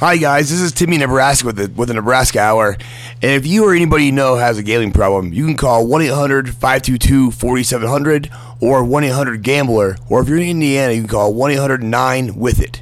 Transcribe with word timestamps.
Hi 0.00 0.16
guys, 0.16 0.48
this 0.48 0.60
is 0.60 0.70
Timmy 0.70 0.96
Nebraska 0.96 1.44
with 1.44 1.56
the 1.56 1.66
with 1.74 1.88
the 1.88 1.94
Nebraska 1.94 2.38
Hour. 2.38 2.76
And 3.20 3.32
if 3.32 3.44
you 3.44 3.64
or 3.64 3.74
anybody 3.74 4.04
you 4.04 4.12
know 4.12 4.36
has 4.36 4.56
a 4.56 4.62
gambling 4.62 4.92
problem, 4.92 5.32
you 5.32 5.44
can 5.44 5.56
call 5.56 5.84
1-800-522-4700 5.88 8.62
or 8.62 8.84
1-800-GAMBLER. 8.84 9.96
Or 10.08 10.22
if 10.22 10.28
you're 10.28 10.38
in 10.38 10.50
Indiana, 10.50 10.92
you 10.92 11.00
can 11.00 11.08
call 11.08 11.34
1-800-9-WITH-IT. 11.34 12.80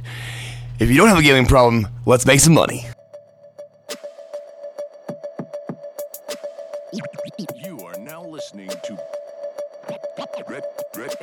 If 0.77 0.91
you 0.91 0.97
don't 0.97 1.07
have 1.07 1.17
a 1.17 1.23
gambling 1.23 1.47
problem, 1.47 1.87
let's 2.05 2.27
make 2.27 2.39
some 2.39 2.53
money. 2.53 2.85
You 6.93 7.79
are 7.79 7.97
now 7.97 8.27
listening 8.27 8.69
to 8.69 8.99
Red, 9.89 10.01
Red, 10.47 10.63
Red, 10.95 11.17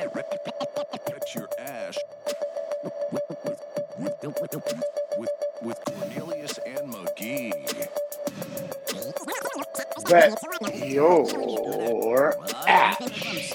Bet 10.09 10.37
your 10.85 12.35
ass. 12.67 13.53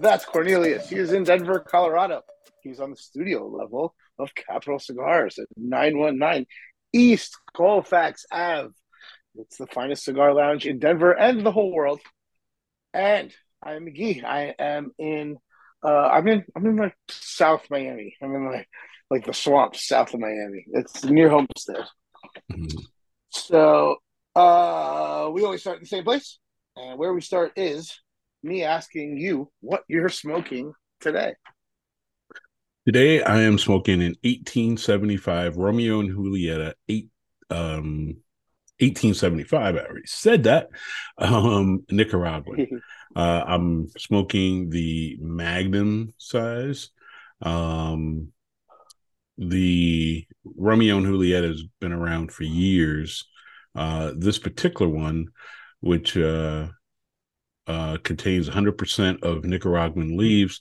That's 0.00 0.24
Cornelius. 0.24 0.88
He 0.88 0.96
is 0.96 1.12
in 1.12 1.24
Denver, 1.24 1.60
Colorado. 1.60 2.22
He's 2.62 2.80
on 2.80 2.90
the 2.90 2.96
studio 2.96 3.46
level 3.46 3.94
of 4.18 4.34
Capital 4.34 4.78
Cigars 4.78 5.38
at 5.38 5.46
919 5.56 6.46
East 6.92 7.38
Colfax 7.54 8.26
Ave. 8.30 8.70
It's 9.36 9.56
the 9.56 9.66
finest 9.66 10.04
cigar 10.04 10.34
lounge 10.34 10.66
in 10.66 10.78
Denver 10.78 11.12
and 11.12 11.44
the 11.44 11.52
whole 11.52 11.72
world. 11.72 12.00
And 12.92 13.32
I 13.62 13.74
am 13.74 13.84
Magee. 13.84 14.22
I 14.22 14.54
am 14.58 14.92
in 14.98 15.38
uh 15.84 16.08
I'm 16.08 16.28
in 16.28 16.44
I'm 16.54 16.66
in 16.66 16.76
like 16.76 16.96
South 17.08 17.66
Miami. 17.70 18.16
I'm 18.22 18.34
in 18.34 18.50
like 18.50 18.68
like 19.10 19.24
the 19.24 19.34
swamps 19.34 19.86
south 19.86 20.14
of 20.14 20.20
Miami. 20.20 20.66
It's 20.72 21.04
near 21.04 21.28
Homestead. 21.28 21.84
So 23.30 23.96
uh 24.34 25.30
we 25.32 25.42
always 25.42 25.60
start 25.60 25.78
in 25.78 25.82
the 25.82 25.88
same 25.88 26.04
place. 26.04 26.38
And 26.76 26.98
where 26.98 27.12
we 27.12 27.20
start 27.20 27.52
is 27.56 27.98
me 28.42 28.64
asking 28.64 29.18
you 29.18 29.50
what 29.60 29.84
you're 29.88 30.08
smoking 30.08 30.72
today. 31.00 31.34
Today 32.86 33.22
I 33.22 33.42
am 33.42 33.58
smoking 33.58 34.02
an 34.02 34.16
1875 34.22 35.56
Romeo 35.56 36.00
and 36.00 36.10
Julieta 36.10 36.74
eight 36.88 37.08
um 37.50 38.16
1875. 38.80 39.76
I 39.76 39.78
already 39.78 40.06
said 40.06 40.44
that. 40.44 40.68
Um 41.18 41.84
Nicaraguan. 41.90 42.82
Uh 43.14 43.44
I'm 43.46 43.88
smoking 43.98 44.70
the 44.70 45.18
Magnum 45.20 46.14
size. 46.16 46.88
Um 47.42 48.32
the 49.36 50.26
Romeo 50.44 50.96
and 50.98 51.06
Juliet 51.06 51.44
has 51.44 51.62
been 51.80 51.92
around 51.92 52.32
for 52.32 52.44
years. 52.44 53.24
Uh 53.74 54.12
this 54.16 54.38
particular 54.38 54.90
one, 54.90 55.28
which 55.80 56.16
uh 56.16 56.68
uh 57.66 57.96
contains 57.98 58.48
100% 58.48 59.22
of 59.22 59.44
Nicaraguan 59.44 60.16
leaves, 60.16 60.60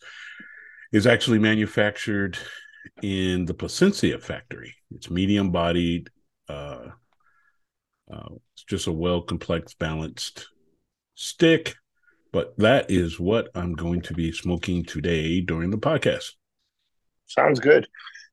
is 0.91 1.07
actually 1.07 1.39
manufactured 1.39 2.38
in 3.01 3.45
the 3.45 3.53
Plasencia 3.53 4.19
factory. 4.19 4.75
It's 4.93 5.09
medium 5.09 5.51
bodied. 5.51 6.09
Uh, 6.47 6.89
uh, 8.11 8.29
it's 8.53 8.63
just 8.63 8.88
a 8.88 8.91
well 8.91 9.21
complex, 9.21 9.73
balanced 9.73 10.47
stick. 11.16 11.75
But 12.33 12.57
that 12.59 12.89
is 12.89 13.19
what 13.19 13.49
I'm 13.55 13.73
going 13.73 14.01
to 14.03 14.13
be 14.13 14.31
smoking 14.31 14.83
today 14.83 15.41
during 15.41 15.69
the 15.69 15.77
podcast. 15.77 16.31
Sounds 17.25 17.59
good. 17.59 17.88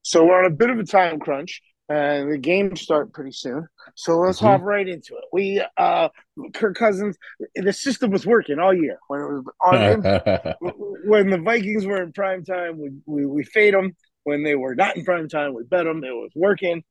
So 0.09 0.25
we're 0.25 0.39
on 0.39 0.47
a 0.51 0.55
bit 0.55 0.71
of 0.71 0.79
a 0.79 0.85
time 0.85 1.21
crunch, 1.21 1.61
and 1.91 2.33
the 2.33 2.39
games 2.39 2.81
start 2.81 3.13
pretty 3.13 3.33
soon. 3.33 3.69
So 3.95 4.17
let's 4.19 4.39
Mhm. 4.41 4.47
hop 4.47 4.61
right 4.63 4.89
into 4.89 5.17
it. 5.17 5.25
We, 5.35 5.63
uh, 5.77 6.09
Kirk 6.55 6.77
Cousins, 6.77 7.19
the 7.55 7.75
system 7.75 8.11
was 8.11 8.25
working 8.27 8.59
all 8.59 8.73
year 8.73 8.99
when 9.09 9.21
it 9.21 9.27
was 9.27 9.45
on 9.63 9.79
him. 9.83 10.01
when 11.05 11.29
the 11.29 11.37
Vikings 11.39 11.85
were 11.85 12.03
in 12.03 12.13
prime 12.13 12.43
time, 12.43 12.79
we, 12.79 12.91
we, 13.05 13.27
we 13.27 13.45
fade 13.45 13.75
them. 13.75 13.95
When 14.25 14.43
they 14.45 14.55
were 14.55 14.75
not 14.75 14.97
in 14.97 15.05
prime 15.05 15.29
time, 15.29 15.53
we 15.53 15.65
bet 15.65 15.85
them. 15.85 16.03
It 16.03 16.11
was 16.11 16.33
working 16.35 16.83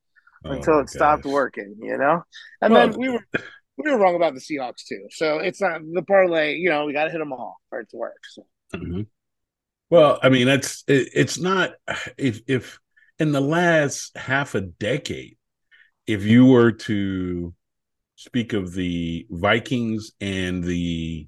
Oh 0.44 0.50
until 0.52 0.78
it 0.78 0.88
stopped 0.88 1.24
working, 1.24 1.74
you 1.80 1.98
know? 1.98 2.22
And 2.62 2.72
Well- 2.72 2.88
then 2.88 2.98
we 3.00 3.08
were 3.08 3.24
we 3.78 3.90
were 3.90 3.98
wrong 3.98 4.14
about 4.14 4.34
the 4.34 4.40
Seahawks 4.40 4.84
too. 4.88 5.06
So 5.10 5.38
it's 5.38 5.60
not 5.60 5.80
the 5.92 6.02
parlay, 6.02 6.54
you 6.54 6.68
know, 6.70 6.84
we 6.86 6.92
got 6.92 7.04
to 7.06 7.10
hit 7.10 7.18
them 7.18 7.32
all 7.32 7.56
for 7.68 7.80
it 7.80 7.88
to 7.90 7.96
work. 7.96 8.22
So 8.28 8.46
Mhm. 8.74 9.06
Well, 9.90 10.20
I 10.22 10.28
mean, 10.28 10.46
that's 10.46 10.84
it, 10.86 11.08
it's 11.14 11.38
not 11.38 11.74
if 12.16 12.42
if 12.46 12.78
in 13.18 13.32
the 13.32 13.40
last 13.40 14.16
half 14.16 14.54
a 14.54 14.60
decade, 14.60 15.36
if 16.06 16.24
you 16.24 16.46
were 16.46 16.72
to 16.72 17.54
speak 18.16 18.52
of 18.52 18.72
the 18.72 19.26
Vikings 19.30 20.12
and 20.20 20.62
the 20.62 21.26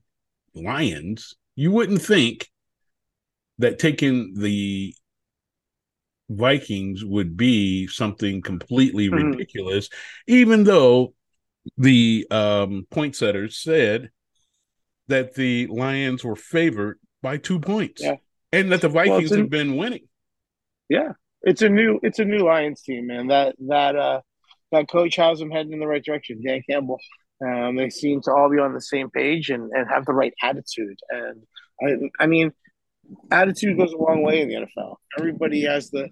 Lions, 0.55 1.37
you 1.57 1.71
wouldn't 1.71 2.03
think 2.03 2.49
that 3.59 3.79
taking 3.79 4.35
the 4.35 4.95
Vikings 6.29 7.05
would 7.05 7.37
be 7.37 7.87
something 7.89 8.41
completely 8.41 9.09
Mhm. 9.09 9.33
ridiculous, 9.33 9.89
even 10.27 10.65
though 10.65 11.15
the 11.77 12.27
um, 12.31 12.87
point 12.91 13.17
setters 13.17 13.59
said 13.59 14.11
that 15.09 15.35
the 15.35 15.67
Lions 15.67 16.25
were 16.25 16.37
favored 16.37 16.99
by 17.21 17.37
two 17.37 17.59
points, 17.61 18.01
Yeah. 18.03 18.17
and 18.53 18.71
that 18.73 18.81
the 18.81 18.89
Well, 18.89 19.07
Vikings 19.07 19.33
in- 19.33 19.41
have 19.41 19.51
been 19.51 19.77
winning. 19.77 20.09
yeah, 20.89 21.13
it's 21.43 21.63
a 21.63 21.69
new 21.69 21.99
it's 22.03 22.19
a 22.19 22.25
new 22.25 22.39
Lions 22.39 22.83
team, 22.83 23.07
man. 23.07 23.29
That 23.29 23.57
that 23.69 23.97
uh 23.97 24.21
that 24.73 24.89
coach 24.89 25.17
has 25.17 25.39
them 25.39 25.51
heading 25.51 25.73
in 25.73 25.81
the 25.81 25.87
right 25.87 26.05
direction. 26.05 26.43
Dan 26.45 26.63
Campbell. 26.69 27.01
Um, 27.45 27.77
they 27.77 27.89
seem 27.89 28.21
to 28.23 28.33
all 28.33 28.51
be 28.51 28.59
on 28.59 28.75
the 28.75 28.83
same 28.83 29.09
page 29.11 29.49
and, 29.49 29.71
and 29.73 29.89
have 29.89 30.05
the 30.05 30.13
right 30.13 30.35
attitude. 30.43 30.99
And 31.09 31.43
I, 31.83 32.25
I 32.25 32.27
mean, 32.27 32.53
attitude 33.31 33.79
goes 33.79 33.93
a 33.93 33.97
long 33.97 34.23
way 34.23 34.43
in 34.43 34.49
the 34.49 34.57
NFL. 34.57 34.97
Everybody 35.19 35.63
has 35.63 35.91
the, 35.91 36.11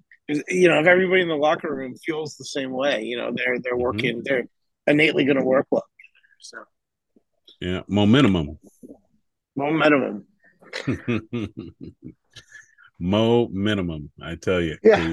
you 0.48 0.68
know, 0.68 0.80
if 0.80 0.86
everybody 0.86 1.20
in 1.20 1.28
the 1.28 1.36
locker 1.36 1.74
room 1.74 1.94
feels 1.96 2.36
the 2.36 2.46
same 2.46 2.70
way, 2.70 3.02
you 3.02 3.18
know, 3.18 3.30
they're 3.34 3.58
they're 3.60 3.76
working, 3.76 4.22
they're 4.24 4.46
innately 4.86 5.24
going 5.24 5.38
to 5.38 5.44
work 5.44 5.66
well. 5.70 5.84
So 6.40 6.58
Yeah, 7.60 7.82
momentum. 7.88 8.58
momentum. 9.54 10.24
Mo 13.00 13.48
minimum, 13.52 14.10
I 14.22 14.34
tell 14.34 14.60
you. 14.60 14.76
Yeah. 14.82 15.12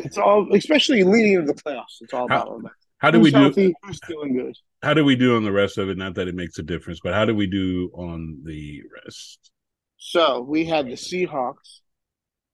It's 0.00 0.18
all, 0.18 0.52
especially 0.54 1.04
leading 1.04 1.34
into 1.34 1.52
the 1.52 1.62
playoffs. 1.62 2.00
It's 2.00 2.12
all 2.12 2.28
How- 2.28 2.36
about 2.42 2.48
momentum. 2.48 2.70
How 2.98 3.10
do 3.10 3.18
we 3.20 3.30
do? 3.30 3.50
Who's 3.82 3.98
feeling 4.06 4.34
good? 4.36 4.54
How 4.82 4.92
do 4.92 5.04
we 5.06 5.16
do 5.16 5.36
on 5.36 5.42
the 5.44 5.52
rest 5.52 5.78
of 5.78 5.88
it? 5.88 5.96
Not 5.96 6.14
that 6.16 6.28
it 6.28 6.34
makes 6.34 6.58
a 6.58 6.62
difference, 6.62 7.00
but 7.02 7.14
how 7.14 7.24
do 7.24 7.34
we 7.34 7.46
do 7.46 7.90
on 7.94 8.42
the 8.44 8.82
rest? 9.04 9.50
So 9.96 10.40
we 10.42 10.66
had 10.66 10.86
the 10.86 10.92
Seahawks 10.92 11.80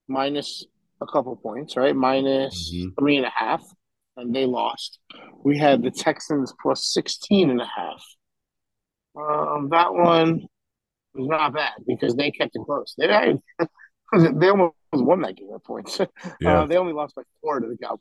minus 0.07 0.65
a 1.01 1.07
couple 1.07 1.35
points, 1.37 1.77
right? 1.77 1.97
Minus 1.97 2.73
Mhm. 2.73 2.97
three 2.99 3.17
and 3.17 3.27
a 3.27 3.31
half, 3.35 3.65
and 4.17 4.33
they 4.35 4.47
lost. 4.47 5.01
We 5.43 5.59
had 5.59 5.83
the 5.83 5.91
Texans 5.91 6.53
plus 6.63 6.93
16 6.93 7.51
and 7.51 7.61
a 7.61 7.67
half. 7.67 8.05
Um, 9.17 9.69
that 9.71 9.93
one 9.95 10.47
was 11.15 11.29
not 11.29 11.55
bad 11.55 11.73
because 11.89 12.15
they 12.15 12.31
kept 12.31 12.55
it 12.55 12.63
close. 12.65 12.95
They 12.97 13.09
they 14.41 14.49
almost 14.49 14.75
won 14.93 15.21
that 15.23 15.37
game 15.37 15.51
at 15.55 15.65
points. 15.65 16.01
Yeah, 16.41 16.61
Uh, 16.63 16.67
they 16.67 16.77
only 16.77 16.93
lost 16.93 17.15
by 17.15 17.23
four 17.41 17.61
to 17.61 17.67
the 17.69 17.77
Cowboys, 17.77 18.01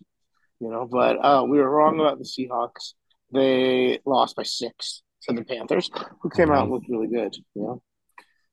you 0.60 0.70
know. 0.70 0.88
But 0.90 1.18
uh, 1.24 1.44
we 1.48 1.58
were 1.60 1.70
wrong 1.70 2.00
about 2.00 2.18
the 2.20 2.26
Seahawks. 2.26 2.94
They 3.32 4.00
lost 4.06 4.36
by 4.36 4.44
six 4.44 5.02
to 5.24 5.34
the 5.34 5.44
Panthers, 5.44 5.90
who 6.22 6.30
came 6.30 6.52
out 6.52 6.64
and 6.64 6.72
looked 6.72 6.88
really 6.90 7.08
good. 7.08 7.36
You 7.56 7.62
know, 7.62 7.82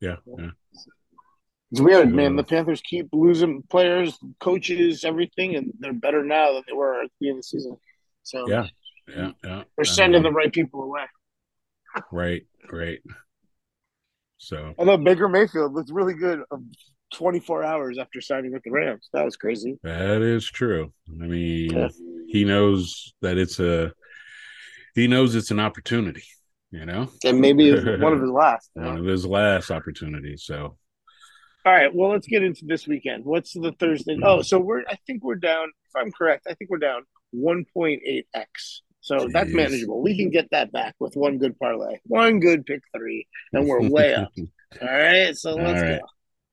yeah, 0.00 0.16
yeah. 0.38 0.50
it's 1.70 1.80
weird, 1.80 2.08
So- 2.08 2.14
man. 2.14 2.36
The 2.36 2.44
Panthers 2.44 2.80
keep 2.80 3.08
losing 3.12 3.62
players, 3.70 4.18
coaches, 4.40 5.04
everything, 5.04 5.56
and 5.56 5.72
they're 5.78 5.92
better 5.92 6.24
now 6.24 6.54
than 6.54 6.62
they 6.66 6.72
were 6.72 7.02
at 7.02 7.10
the 7.20 7.28
end 7.28 7.36
of 7.36 7.40
the 7.40 7.42
season. 7.44 7.76
So 8.22 8.48
Yeah, 8.48 8.66
yeah, 9.08 9.32
yeah. 9.44 9.64
they're 9.76 9.84
sending 9.84 10.22
the 10.22 10.32
right 10.32 10.52
people 10.52 10.82
away. 10.84 11.04
right, 12.10 12.46
right. 12.70 13.00
So 14.38 14.74
Although 14.78 14.96
Baker 14.96 15.28
Mayfield 15.28 15.72
looked 15.74 15.90
really 15.92 16.14
good 16.14 16.42
um, 16.50 16.70
24 17.12 17.64
hours 17.64 17.98
after 17.98 18.20
signing 18.20 18.52
with 18.52 18.62
the 18.62 18.70
Rams. 18.70 19.08
That 19.12 19.24
was 19.24 19.36
crazy. 19.36 19.78
that 19.82 20.22
is 20.22 20.46
true. 20.50 20.92
I 21.08 21.26
mean, 21.26 21.70
Yeah. 21.72 21.88
he 22.26 22.44
knows 22.44 23.14
that 23.22 23.38
it's 23.38 23.60
a 23.60 23.92
he 24.94 25.06
knows 25.06 25.34
it's 25.34 25.50
an 25.50 25.60
opportunity. 25.60 26.24
You 26.70 26.86
know, 26.86 27.10
And 27.24 27.38
maybe 27.38 27.68
it's 27.68 27.84
one 28.02 28.14
of 28.14 28.20
his 28.20 28.30
last. 28.30 28.70
you 28.74 28.80
know? 28.82 28.88
one 28.88 28.98
of 28.98 29.04
his 29.04 29.26
last 29.26 29.70
opportunities. 29.70 30.44
So 30.44 30.78
All 31.66 31.72
right, 31.72 31.94
well, 31.94 32.10
let's 32.10 32.26
get 32.26 32.42
into 32.42 32.64
this 32.64 32.86
weekend. 32.88 33.24
What's 33.26 33.52
the 33.52 33.72
Thursday? 33.78 34.18
Oh, 34.22 34.40
so 34.42 34.58
we're 34.58 34.80
I 34.88 34.96
think 35.06 35.22
we're 35.22 35.34
down. 35.36 35.68
If 35.86 35.96
I'm 36.02 36.10
correct, 36.12 36.46
I 36.48 36.54
think 36.54 36.70
we're 36.70 36.78
down 36.78 37.02
1.8x. 37.34 38.80
So 39.00 39.28
that's 39.32 39.50
manageable. 39.52 40.00
We 40.00 40.16
can 40.16 40.30
get 40.30 40.48
that 40.52 40.70
back 40.72 40.94
with 41.00 41.14
one 41.16 41.38
good 41.38 41.58
parlay, 41.58 41.98
one 42.04 42.38
good 42.40 42.64
pick 42.64 42.82
three, 42.96 43.26
and 43.52 43.66
we're 43.66 43.88
way 43.88 44.14
up. 44.14 44.30
All 44.80 44.88
right, 44.88 45.36
so 45.36 45.54
let's 45.54 45.82
right. 45.82 46.00
go. 46.00 46.06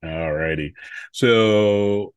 All 0.03 0.33
righty. 0.33 0.73
So 1.11 2.13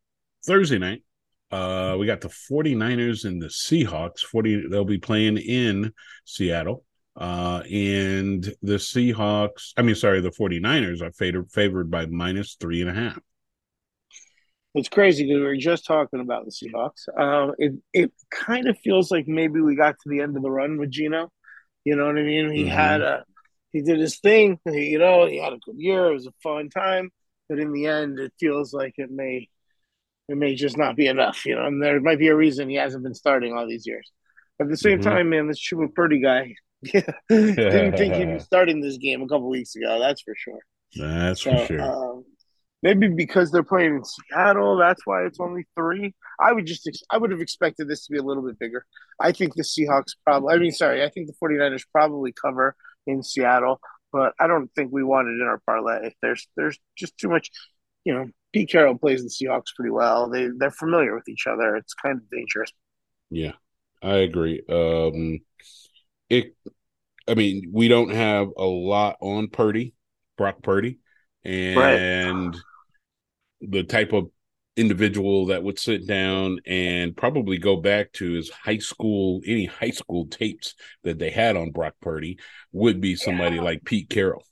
Thursday 0.46 0.78
night, 0.78 1.02
uh, 1.50 1.96
we 1.98 2.06
got 2.06 2.20
the 2.20 2.28
49ers 2.28 3.24
and 3.24 3.42
the 3.42 3.46
Seahawks. 3.48 4.20
40 4.20 4.68
they'll 4.68 4.84
be 4.84 4.98
playing 4.98 5.38
in 5.38 5.92
Seattle. 6.24 6.84
Uh, 7.14 7.62
and 7.70 8.42
the 8.62 8.76
Seahawks, 8.76 9.72
I 9.76 9.82
mean, 9.82 9.94
sorry, 9.96 10.20
the 10.20 10.30
49ers 10.30 11.02
are 11.02 11.12
favored 11.12 11.50
favored 11.50 11.90
by 11.90 12.06
minus 12.06 12.54
three 12.54 12.80
and 12.80 12.88
a 12.90 12.94
half. 12.94 13.18
It's 14.74 14.88
crazy 14.88 15.24
because 15.24 15.40
we 15.40 15.44
were 15.46 15.56
just 15.56 15.84
talking 15.84 16.20
about 16.20 16.46
the 16.46 16.50
Seahawks. 16.50 17.06
Um, 17.18 17.54
it 17.58 17.72
it 17.92 18.12
kind 18.30 18.68
of 18.68 18.78
feels 18.78 19.10
like 19.10 19.28
maybe 19.28 19.60
we 19.60 19.76
got 19.76 19.96
to 20.02 20.08
the 20.08 20.20
end 20.20 20.36
of 20.36 20.42
the 20.42 20.50
run 20.50 20.78
with 20.78 20.90
Gino. 20.90 21.30
You 21.84 21.96
know 21.96 22.06
what 22.06 22.16
I 22.18 22.22
mean? 22.22 22.50
He 22.50 22.64
Mhm. 22.64 22.68
had 22.68 23.02
a 23.02 23.24
he 23.72 23.82
did 23.82 23.98
his 23.98 24.18
thing. 24.18 24.58
You 24.66 24.98
know, 24.98 25.26
he 25.26 25.38
had 25.38 25.52
a 25.52 25.58
good 25.58 25.76
year. 25.78 26.06
It 26.10 26.14
was 26.14 26.26
a 26.26 26.32
fun 26.42 26.70
time, 26.70 27.10
but 27.48 27.58
in 27.58 27.72
the 27.72 27.86
end, 27.86 28.18
it 28.18 28.32
feels 28.40 28.72
like 28.72 28.94
it 28.96 29.10
may 29.10 29.48
it 30.28 30.36
may 30.36 30.54
just 30.54 30.78
not 30.78 30.96
be 30.96 31.06
enough. 31.06 31.44
You 31.44 31.56
know, 31.56 31.66
and 31.66 31.82
there 31.82 32.00
might 32.00 32.18
be 32.18 32.28
a 32.28 32.36
reason 32.36 32.68
he 32.68 32.76
hasn't 32.76 33.02
been 33.04 33.14
starting 33.14 33.52
all 33.54 33.66
these 33.68 33.86
years. 33.86 34.10
At 34.60 34.68
the 34.68 34.76
same 34.76 34.98
Mhm. 34.98 35.02
time, 35.02 35.30
man, 35.30 35.48
this 35.48 35.60
Chuba 35.60 35.92
Purdy 35.94 36.20
guy 36.20 36.54
didn't 37.28 37.96
think 37.96 38.14
he'd 38.14 38.32
be 38.34 38.38
starting 38.50 38.80
this 38.80 38.96
game 38.98 39.22
a 39.22 39.28
couple 39.28 39.48
weeks 39.48 39.74
ago. 39.76 39.98
That's 39.98 40.22
for 40.22 40.34
sure. 40.36 40.60
That's 40.96 41.40
So, 41.42 41.50
for 41.58 41.66
sure. 41.66 41.80
um, 41.82 42.24
maybe 42.82 43.08
because 43.08 43.50
they're 43.50 43.62
playing 43.62 43.96
in 43.96 44.04
Seattle, 44.04 44.76
that's 44.76 45.06
why 45.06 45.24
it's 45.24 45.40
only 45.40 45.66
three. 45.76 46.14
I 46.40 46.52
would 46.52 46.66
just, 46.66 46.88
I 47.10 47.18
would 47.18 47.30
have 47.30 47.40
expected 47.40 47.88
this 47.88 48.06
to 48.06 48.12
be 48.12 48.18
a 48.18 48.22
little 48.22 48.44
bit 48.44 48.58
bigger. 48.58 48.84
I 49.20 49.32
think 49.32 49.54
the 49.54 49.62
Seahawks 49.62 50.14
probably, 50.24 50.54
I 50.54 50.58
mean, 50.58 50.72
sorry, 50.72 51.02
I 51.02 51.08
think 51.08 51.26
the 51.28 51.34
49ers 51.42 51.84
probably 51.92 52.32
cover 52.32 52.74
in 53.06 53.22
Seattle, 53.22 53.80
but 54.12 54.34
I 54.38 54.46
don't 54.46 54.68
think 54.74 54.92
we 54.92 55.02
want 55.02 55.28
it 55.28 55.40
in 55.40 55.46
our 55.46 55.60
parlay. 55.66 56.12
There's, 56.20 56.46
there's 56.56 56.78
just 56.96 57.16
too 57.16 57.28
much, 57.28 57.50
you 58.04 58.14
know, 58.14 58.28
Pete 58.52 58.70
Carroll 58.70 58.98
plays 58.98 59.22
the 59.22 59.30
Seahawks 59.30 59.74
pretty 59.74 59.90
well. 59.90 60.28
They, 60.28 60.48
they're 60.56 60.70
familiar 60.70 61.14
with 61.14 61.28
each 61.28 61.46
other. 61.46 61.76
It's 61.76 61.94
kind 61.94 62.18
of 62.18 62.30
dangerous. 62.30 62.70
Yeah, 63.30 63.52
I 64.02 64.16
agree. 64.16 64.62
Um, 64.68 65.38
it, 66.28 66.54
I 67.26 67.34
mean, 67.34 67.70
we 67.72 67.88
don't 67.88 68.10
have 68.10 68.48
a 68.56 68.64
lot 68.64 69.16
on 69.20 69.48
Purdy, 69.48 69.94
Brock 70.36 70.62
Purdy, 70.62 70.98
and 71.44 72.54
the 73.62 73.84
type 73.84 74.12
of 74.12 74.30
individual 74.76 75.46
that 75.46 75.62
would 75.62 75.78
sit 75.78 76.06
down 76.06 76.58
and 76.66 77.16
probably 77.16 77.58
go 77.58 77.76
back 77.76 78.12
to 78.12 78.32
his 78.32 78.50
high 78.50 78.78
school, 78.78 79.40
any 79.46 79.66
high 79.66 79.90
school 79.90 80.26
tapes 80.26 80.74
that 81.04 81.18
they 81.18 81.30
had 81.30 81.56
on 81.56 81.70
Brock 81.70 81.94
Purdy 82.00 82.38
would 82.72 83.00
be 83.00 83.14
somebody 83.16 83.60
like 83.60 83.84
Pete 83.84 84.08
Carroll, 84.08 84.44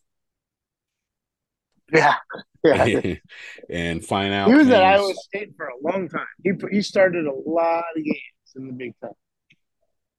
Yeah. 1.92 2.14
Yeah. 2.62 3.14
and 3.70 4.04
find 4.04 4.34
out 4.34 4.48
He 4.48 4.54
was 4.54 4.68
at 4.68 4.82
Iowa 4.82 5.14
State 5.14 5.54
for 5.56 5.68
a 5.68 5.76
long 5.82 6.10
time. 6.10 6.26
He, 6.44 6.52
he 6.70 6.82
started 6.82 7.24
a 7.24 7.32
lot 7.32 7.84
of 7.96 8.04
games 8.04 8.52
in 8.54 8.66
the 8.66 8.74
Big 8.74 8.92
Ten. 9.00 9.12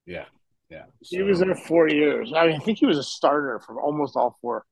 Yeah, 0.06 0.24
yeah. 0.68 0.86
He 1.00 1.22
was 1.22 1.38
there 1.38 1.54
four 1.54 1.88
years. 1.88 2.32
I 2.34 2.48
mean, 2.48 2.60
I 2.60 2.64
think 2.64 2.78
he 2.78 2.86
was 2.86 2.98
a 2.98 3.04
starter 3.04 3.60
for 3.64 3.80
almost 3.80 4.16
all 4.16 4.36
four. 4.42 4.64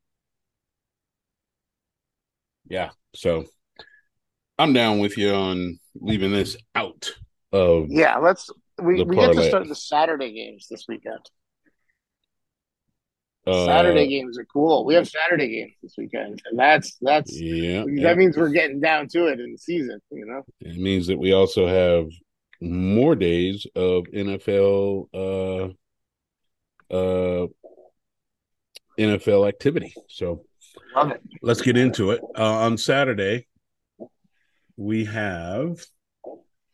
Yeah. 2.69 2.91
So 3.15 3.45
I'm 4.61 4.75
down 4.75 4.99
with 4.99 5.17
you 5.17 5.33
on 5.33 5.79
leaving 5.95 6.33
this 6.33 6.55
out 6.75 7.15
of 7.51 7.87
Yeah, 7.89 8.19
let's. 8.19 8.51
We, 8.79 9.03
we 9.03 9.17
get 9.17 9.33
to 9.33 9.49
start 9.49 9.67
the 9.67 9.75
Saturday 9.75 10.33
games 10.35 10.67
this 10.71 10.85
weekend. 10.87 11.19
uh, 13.47 13.65
Saturday 13.65 14.07
games 14.07 14.39
are 14.39 14.45
cool. 14.45 14.85
We 14.85 14.95
have 14.97 15.09
Saturday 15.09 15.49
games 15.49 15.73
this 15.83 15.95
weekend, 15.97 16.43
and 16.45 16.59
that's 16.59 16.99
that's 17.01 17.41
Yeah, 17.41 17.85
that 17.85 17.91
yeah. 17.91 18.15
means 18.15 18.37
we're 18.37 18.51
getting 18.51 18.81
down 18.81 19.09
to 19.09 19.29
it 19.29 19.41
in 19.41 19.53
the 19.53 19.59
season. 19.59 19.99
You 20.11 20.27
know, 20.27 20.43
It 20.61 20.77
means 20.77 21.07
that 21.07 21.19
we 21.19 21.33
also 21.33 21.67
have 21.67 22.11
more 22.61 23.15
days 23.15 23.67
of 23.75 24.05
NFL 24.15 25.75
uh 26.93 26.95
uh 26.95 27.47
NFL 28.99 29.49
activity. 29.49 29.95
So 30.09 30.45
love 30.95 31.13
it. 31.13 31.23
let's 31.41 31.63
get 31.63 31.79
into 31.79 32.11
it. 32.11 32.21
Uh, 32.37 32.59
on 32.59 32.77
Saturday, 32.77 33.47
we 34.81 35.05
have 35.05 35.79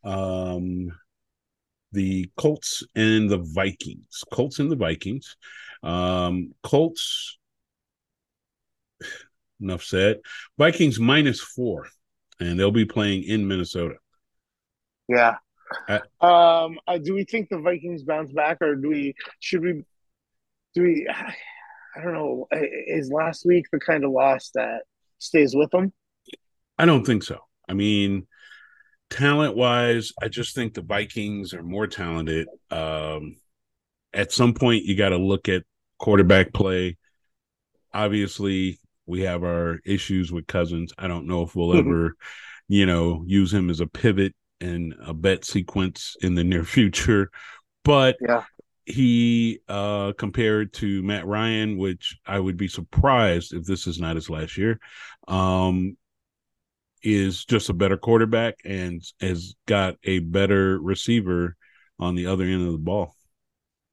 um 0.04 0.92
the 1.90 2.30
Colts 2.36 2.84
and 2.94 3.28
the 3.28 3.38
Vikings. 3.38 4.22
Colts 4.30 4.60
and 4.60 4.70
the 4.70 4.76
Vikings. 4.76 5.36
Um 5.82 6.54
Colts 6.62 7.38
enough 9.60 9.82
said. 9.82 10.20
Vikings 10.56 11.00
minus 11.00 11.40
4 11.40 11.88
and 12.38 12.60
they'll 12.60 12.70
be 12.70 12.84
playing 12.84 13.24
in 13.24 13.48
Minnesota. 13.48 13.96
Yeah. 15.08 15.36
Um. 16.20 16.78
Uh, 16.86 16.98
do 17.02 17.12
we 17.14 17.24
think 17.24 17.48
the 17.48 17.58
Vikings 17.58 18.04
bounce 18.04 18.30
back, 18.32 18.58
or 18.60 18.76
do 18.76 18.88
we? 18.88 19.14
Should 19.40 19.62
we? 19.62 19.82
Do 20.74 20.82
we? 20.82 21.08
I 21.96 22.02
don't 22.02 22.12
know. 22.12 22.46
Is 22.52 23.10
last 23.10 23.44
week 23.44 23.66
the 23.72 23.80
kind 23.80 24.04
of 24.04 24.12
loss 24.12 24.50
that 24.54 24.82
stays 25.18 25.56
with 25.56 25.70
them? 25.72 25.92
I 26.78 26.86
don't 26.86 27.04
think 27.04 27.24
so. 27.24 27.40
I 27.68 27.74
mean, 27.74 28.26
talent 29.10 29.56
wise, 29.56 30.12
I 30.20 30.28
just 30.28 30.54
think 30.54 30.74
the 30.74 30.82
Vikings 30.82 31.54
are 31.54 31.62
more 31.62 31.86
talented. 31.86 32.48
Um, 32.70 33.36
at 34.12 34.32
some 34.32 34.54
point, 34.54 34.84
you 34.84 34.96
got 34.96 35.10
to 35.10 35.18
look 35.18 35.48
at 35.48 35.64
quarterback 35.98 36.52
play. 36.52 36.96
Obviously, 37.92 38.78
we 39.06 39.22
have 39.22 39.42
our 39.44 39.80
issues 39.84 40.32
with 40.32 40.46
Cousins. 40.46 40.92
I 40.98 41.08
don't 41.08 41.26
know 41.26 41.42
if 41.42 41.54
we'll 41.54 41.68
Mhm. 41.70 41.78
ever, 41.86 42.16
you 42.68 42.86
know, 42.86 43.24
use 43.26 43.52
him 43.52 43.70
as 43.70 43.80
a 43.80 43.86
pivot 43.86 44.34
in 44.60 44.94
a 45.00 45.14
bet 45.14 45.44
sequence 45.44 46.16
in 46.20 46.34
the 46.34 46.44
near 46.44 46.64
future. 46.76 47.30
But 47.84 48.16
Yeah. 48.20 48.44
he 48.84 49.60
uh 49.68 50.12
compared 50.18 50.72
to 50.74 51.02
Matt 51.02 51.26
Ryan, 51.26 51.76
which 51.76 52.18
I 52.26 52.38
would 52.38 52.56
be 52.56 52.68
surprised 52.68 53.52
if 53.52 53.64
this 53.64 53.86
is 53.86 53.98
not 54.00 54.16
his 54.16 54.30
last 54.30 54.56
year. 54.56 54.78
Um 55.28 55.96
is 57.02 57.44
just 57.44 57.68
a 57.68 57.74
better 57.74 57.96
quarterback 57.96 58.56
and 58.64 59.02
has 59.20 59.54
got 59.66 59.96
a 60.04 60.18
better 60.20 60.78
receiver 60.80 61.56
on 61.98 62.14
the 62.14 62.26
other 62.26 62.44
end 62.44 62.66
of 62.66 62.72
the 62.72 62.78
ball. 62.78 63.14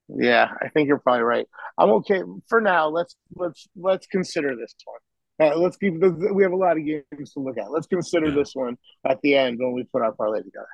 Yeah, 0.09 0.51
I 0.61 0.69
think 0.69 0.87
you're 0.87 0.99
probably 0.99 1.23
right. 1.23 1.47
I'm 1.77 1.89
okay 1.91 2.21
for 2.47 2.59
now. 2.61 2.89
Let's 2.89 3.15
let's 3.35 3.67
let's 3.75 4.05
consider 4.07 4.55
this 4.55 4.75
one. 4.85 4.99
Uh, 5.39 5.57
let's 5.57 5.77
keep. 5.77 5.93
We 6.33 6.43
have 6.43 6.51
a 6.51 6.57
lot 6.57 6.77
of 6.77 6.85
games 6.85 7.31
to 7.33 7.39
look 7.39 7.57
at. 7.57 7.71
Let's 7.71 7.87
consider 7.87 8.27
Yeah. 8.27 8.35
this 8.35 8.51
one 8.53 8.77
at 9.05 9.19
the 9.21 9.35
end 9.35 9.59
when 9.59 9.73
we 9.73 9.83
put 9.85 10.01
our 10.01 10.11
parlay 10.11 10.43
together. 10.43 10.67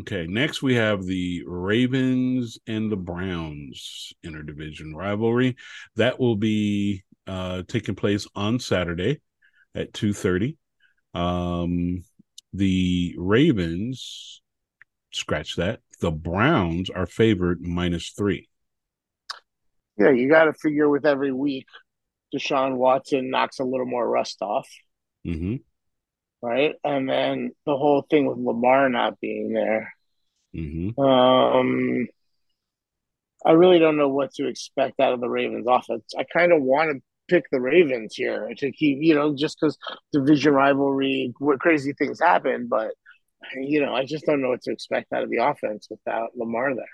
Okay, 0.00 0.26
next 0.26 0.62
we 0.62 0.74
have 0.74 1.04
the 1.04 1.42
Ravens 1.46 2.58
and 2.66 2.90
the 2.90 2.96
Browns 2.96 4.12
interdivision 4.24 4.94
rivalry. 4.94 5.56
That 5.96 6.20
will 6.20 6.36
be 6.36 7.04
uh 7.26 7.62
taking 7.66 7.94
place 7.94 8.26
on 8.34 8.60
Saturday 8.60 9.20
at 9.74 9.92
2:30. 9.92 10.56
Um 11.16 12.04
the 12.52 13.14
Ravens 13.18 14.42
scratch 15.12 15.56
that. 15.56 15.80
The 16.00 16.10
Browns 16.10 16.90
are 16.90 17.06
favored 17.06 17.62
minus 17.62 18.10
3. 18.10 18.48
Yeah, 19.98 20.10
you 20.10 20.28
got 20.28 20.44
to 20.44 20.52
figure 20.52 20.88
with 20.90 21.06
every 21.06 21.32
week, 21.32 21.66
Deshaun 22.34 22.76
Watson 22.76 23.30
knocks 23.30 23.58
a 23.60 23.64
little 23.64 23.86
more 23.86 24.06
rust 24.06 24.42
off, 24.42 24.68
Mhm. 25.26 25.62
right? 26.42 26.74
And 26.84 27.08
then 27.08 27.52
the 27.64 27.76
whole 27.76 28.02
thing 28.02 28.26
with 28.26 28.36
Lamar 28.38 28.90
not 28.90 29.18
being 29.20 29.52
there. 29.52 29.94
Mhm. 30.54 30.98
Um, 30.98 32.08
I 33.44 33.52
really 33.52 33.78
don't 33.78 33.96
know 33.96 34.08
what 34.08 34.32
to 34.34 34.48
expect 34.48 35.00
out 35.00 35.14
of 35.14 35.20
the 35.20 35.28
Ravens 35.28 35.66
offense. 35.68 36.14
I 36.18 36.24
kind 36.24 36.52
of 36.52 36.62
want 36.62 36.90
to 36.90 37.02
pick 37.28 37.44
the 37.50 37.60
Ravens 37.60 38.14
here 38.14 38.52
to 38.56 38.72
keep, 38.72 38.98
you 39.00 39.14
know, 39.14 39.34
just 39.34 39.58
because 39.60 39.78
division 40.12 40.54
rivalry, 40.54 41.32
where 41.38 41.58
crazy 41.58 41.92
things 41.92 42.20
happen. 42.20 42.68
But 42.68 42.92
you 43.54 43.80
know, 43.80 43.94
I 43.94 44.04
just 44.04 44.26
don't 44.26 44.40
know 44.42 44.48
what 44.50 44.62
to 44.62 44.72
expect 44.72 45.12
out 45.12 45.22
of 45.22 45.30
the 45.30 45.38
offense 45.38 45.88
without 45.90 46.36
Lamar 46.36 46.74
there. 46.74 46.84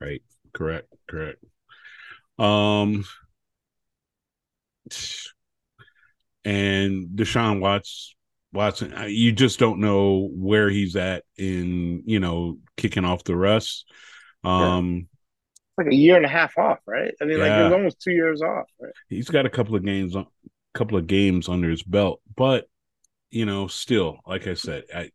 Right. 0.00 0.22
Correct. 0.52 0.88
Correct. 1.08 1.44
Um 2.38 3.04
and 6.44 7.08
Deshaun 7.16 7.60
Watts 7.60 8.14
Watson, 8.52 8.94
uh, 8.94 9.04
you 9.04 9.32
just 9.32 9.58
don't 9.58 9.80
know 9.80 10.28
where 10.32 10.70
he's 10.70 10.94
at 10.96 11.24
in, 11.36 12.02
you 12.06 12.20
know, 12.20 12.58
kicking 12.76 13.04
off 13.04 13.24
the 13.24 13.36
rust. 13.36 13.90
Um 14.42 15.08
It's 15.08 15.13
like 15.78 15.88
a 15.88 15.94
year 15.94 16.16
and 16.16 16.24
a 16.24 16.28
half 16.28 16.56
off, 16.58 16.78
right? 16.86 17.14
I 17.20 17.24
mean, 17.24 17.40
like 17.40 17.48
Yeah. 17.48 17.56
it 17.56 17.62
was 17.62 17.72
almost 17.72 18.00
two 18.00 18.12
years 18.12 18.42
off. 18.42 18.66
Right? 18.80 18.92
he's 19.08 19.28
got 19.28 19.46
a 19.46 19.50
couple 19.50 19.76
of 19.76 19.84
games 19.84 20.16
on 20.16 20.26
a 20.44 20.78
couple 20.78 20.96
of 20.98 21.06
games 21.06 21.48
under 21.48 21.70
his 21.70 21.82
belt, 21.82 22.20
but 22.36 22.66
you 23.30 23.46
know, 23.46 23.66
still, 23.68 24.20
like 24.26 24.46
I 24.46 24.54
said, 24.54 24.84
I 24.94 25.10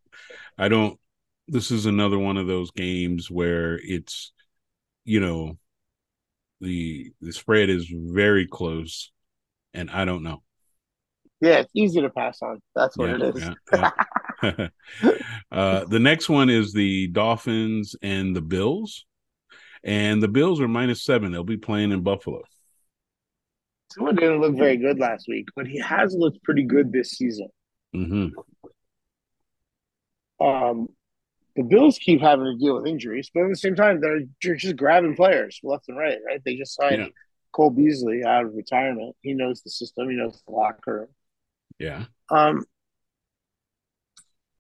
I 0.58 0.70
don't 0.70 1.00
this 1.48 1.72
is 1.72 1.86
another 1.88 2.20
one 2.20 2.38
of 2.38 2.48
those 2.48 2.72
games 2.72 3.32
where 3.32 3.80
it's 3.84 4.34
you 5.06 5.20
know 5.20 5.58
the 6.62 7.12
the 7.22 7.32
spread 7.32 7.70
is 7.70 7.88
very 7.92 8.46
close 8.48 9.12
and 9.74 9.90
I 9.92 10.06
don't 10.06 10.24
know. 10.24 10.44
Yeah, 11.42 11.60
it's 11.60 11.72
easy 11.74 12.02
to 12.02 12.10
pass 12.10 12.42
on. 12.42 12.62
That's 12.76 12.98
what 12.98 13.10
Yeah, 13.10 13.16
it 13.16 13.22
is. 13.22 13.42
yeah, 13.42 13.54
yeah. 13.72 13.90
Uh, 15.52 15.84
the 15.86 16.00
next 16.00 16.30
one 16.30 16.50
is 16.50 16.74
the 16.74 17.08
Dolphins 17.08 17.96
and 18.02 18.36
the 18.36 18.42
Bills, 18.42 19.06
and 19.84 20.22
the 20.22 20.28
Bills 20.28 20.60
are 20.62 20.68
minus 20.68 21.04
seven. 21.04 21.32
They'll 21.32 21.44
be 21.44 21.58
playing 21.58 21.92
in 21.92 22.02
Buffalo. 22.02 22.42
Tua 23.94 24.14
didn't 24.14 24.42
look 24.42 24.56
very 24.56 24.78
good 24.78 25.00
last 25.00 25.28
week, 25.28 25.48
but 25.56 25.66
he 25.68 25.80
has 25.80 26.14
looked 26.14 26.44
pretty 26.44 26.64
good 26.64 26.92
this 26.92 27.12
season. 27.12 27.48
hmm 27.94 28.28
Um, 30.40 30.90
the 31.56 31.64
Bills 31.64 31.98
keep 32.00 32.22
having 32.22 32.46
to 32.46 32.56
deal 32.58 32.76
with 32.78 32.88
injuries, 32.88 33.30
but 33.34 33.44
at 33.44 33.50
the 33.50 33.56
same 33.56 33.76
time, 33.76 34.00
they're, 34.00 34.22
they're 34.44 34.56
just 34.56 34.76
grabbing 34.78 35.16
players 35.16 35.60
left 35.64 35.86
and 35.90 35.98
right. 35.98 36.18
Right? 36.26 36.42
They 36.46 36.56
just 36.56 36.76
signed 36.76 37.00
Yeah. 37.02 37.08
Cole 37.52 37.72
Beasley 37.72 38.24
out 38.24 38.46
of 38.46 38.54
retirement. 38.54 39.16
He 39.22 39.34
knows 39.34 39.62
the 39.64 39.72
system. 39.72 40.10
He 40.10 40.16
knows 40.16 40.42
the 40.48 40.54
locker 40.54 40.94
room. 40.94 41.08
Yeah, 41.80 42.06
Um, 42.30 42.66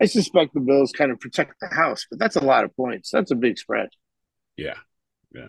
I 0.01 0.05
suspect 0.05 0.53
the 0.53 0.61
Bills 0.61 0.91
kind 0.93 1.11
of 1.11 1.19
protect 1.19 1.55
the 1.59 1.67
house, 1.67 2.05
but 2.09 2.17
that's 2.17 2.37
a 2.37 2.43
lot 2.43 2.63
of 2.63 2.73
points. 2.75 3.11
That's 3.11 3.31
a 3.31 3.35
big 3.35 3.57
spread. 3.57 3.89
yeah, 4.57 4.75
yeah. 5.33 5.47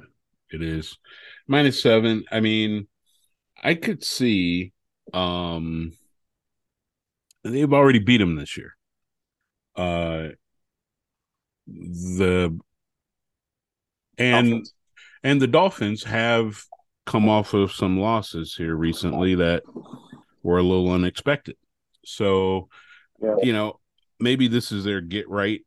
It 0.52 0.62
is 0.62 0.99
minus 1.46 1.80
seven. 1.80 2.25
I 2.30 2.40
mean, 2.40 2.88
I 3.62 3.75
could 3.75 4.02
see. 4.02 4.72
Um, 5.14 5.92
they've 7.44 7.72
already 7.72 8.00
beat 8.00 8.18
them 8.18 8.34
this 8.37 8.56
year. 8.56 8.76
Uh, 9.76 10.30
the 11.66 12.58
and 14.18 14.50
Dolphins. 14.50 14.75
and 15.22 15.40
the 15.40 15.46
Dolphins 15.46 16.04
have 16.04 16.62
come 17.06 17.28
off 17.28 17.54
of 17.54 17.72
some 17.72 17.99
losses 17.99 18.54
here 18.54 18.75
recently 18.75 19.37
that 19.37 19.62
were 20.42 20.58
a 20.58 20.62
little 20.62 20.90
unexpected. 20.90 21.56
So, 22.04 22.68
Yeah. 23.22 23.37
you 23.42 23.52
know, 23.52 23.78
maybe 24.18 24.49
this 24.49 24.72
is 24.72 24.84
their 24.84 25.00
get 25.00 25.28
right 25.28 25.60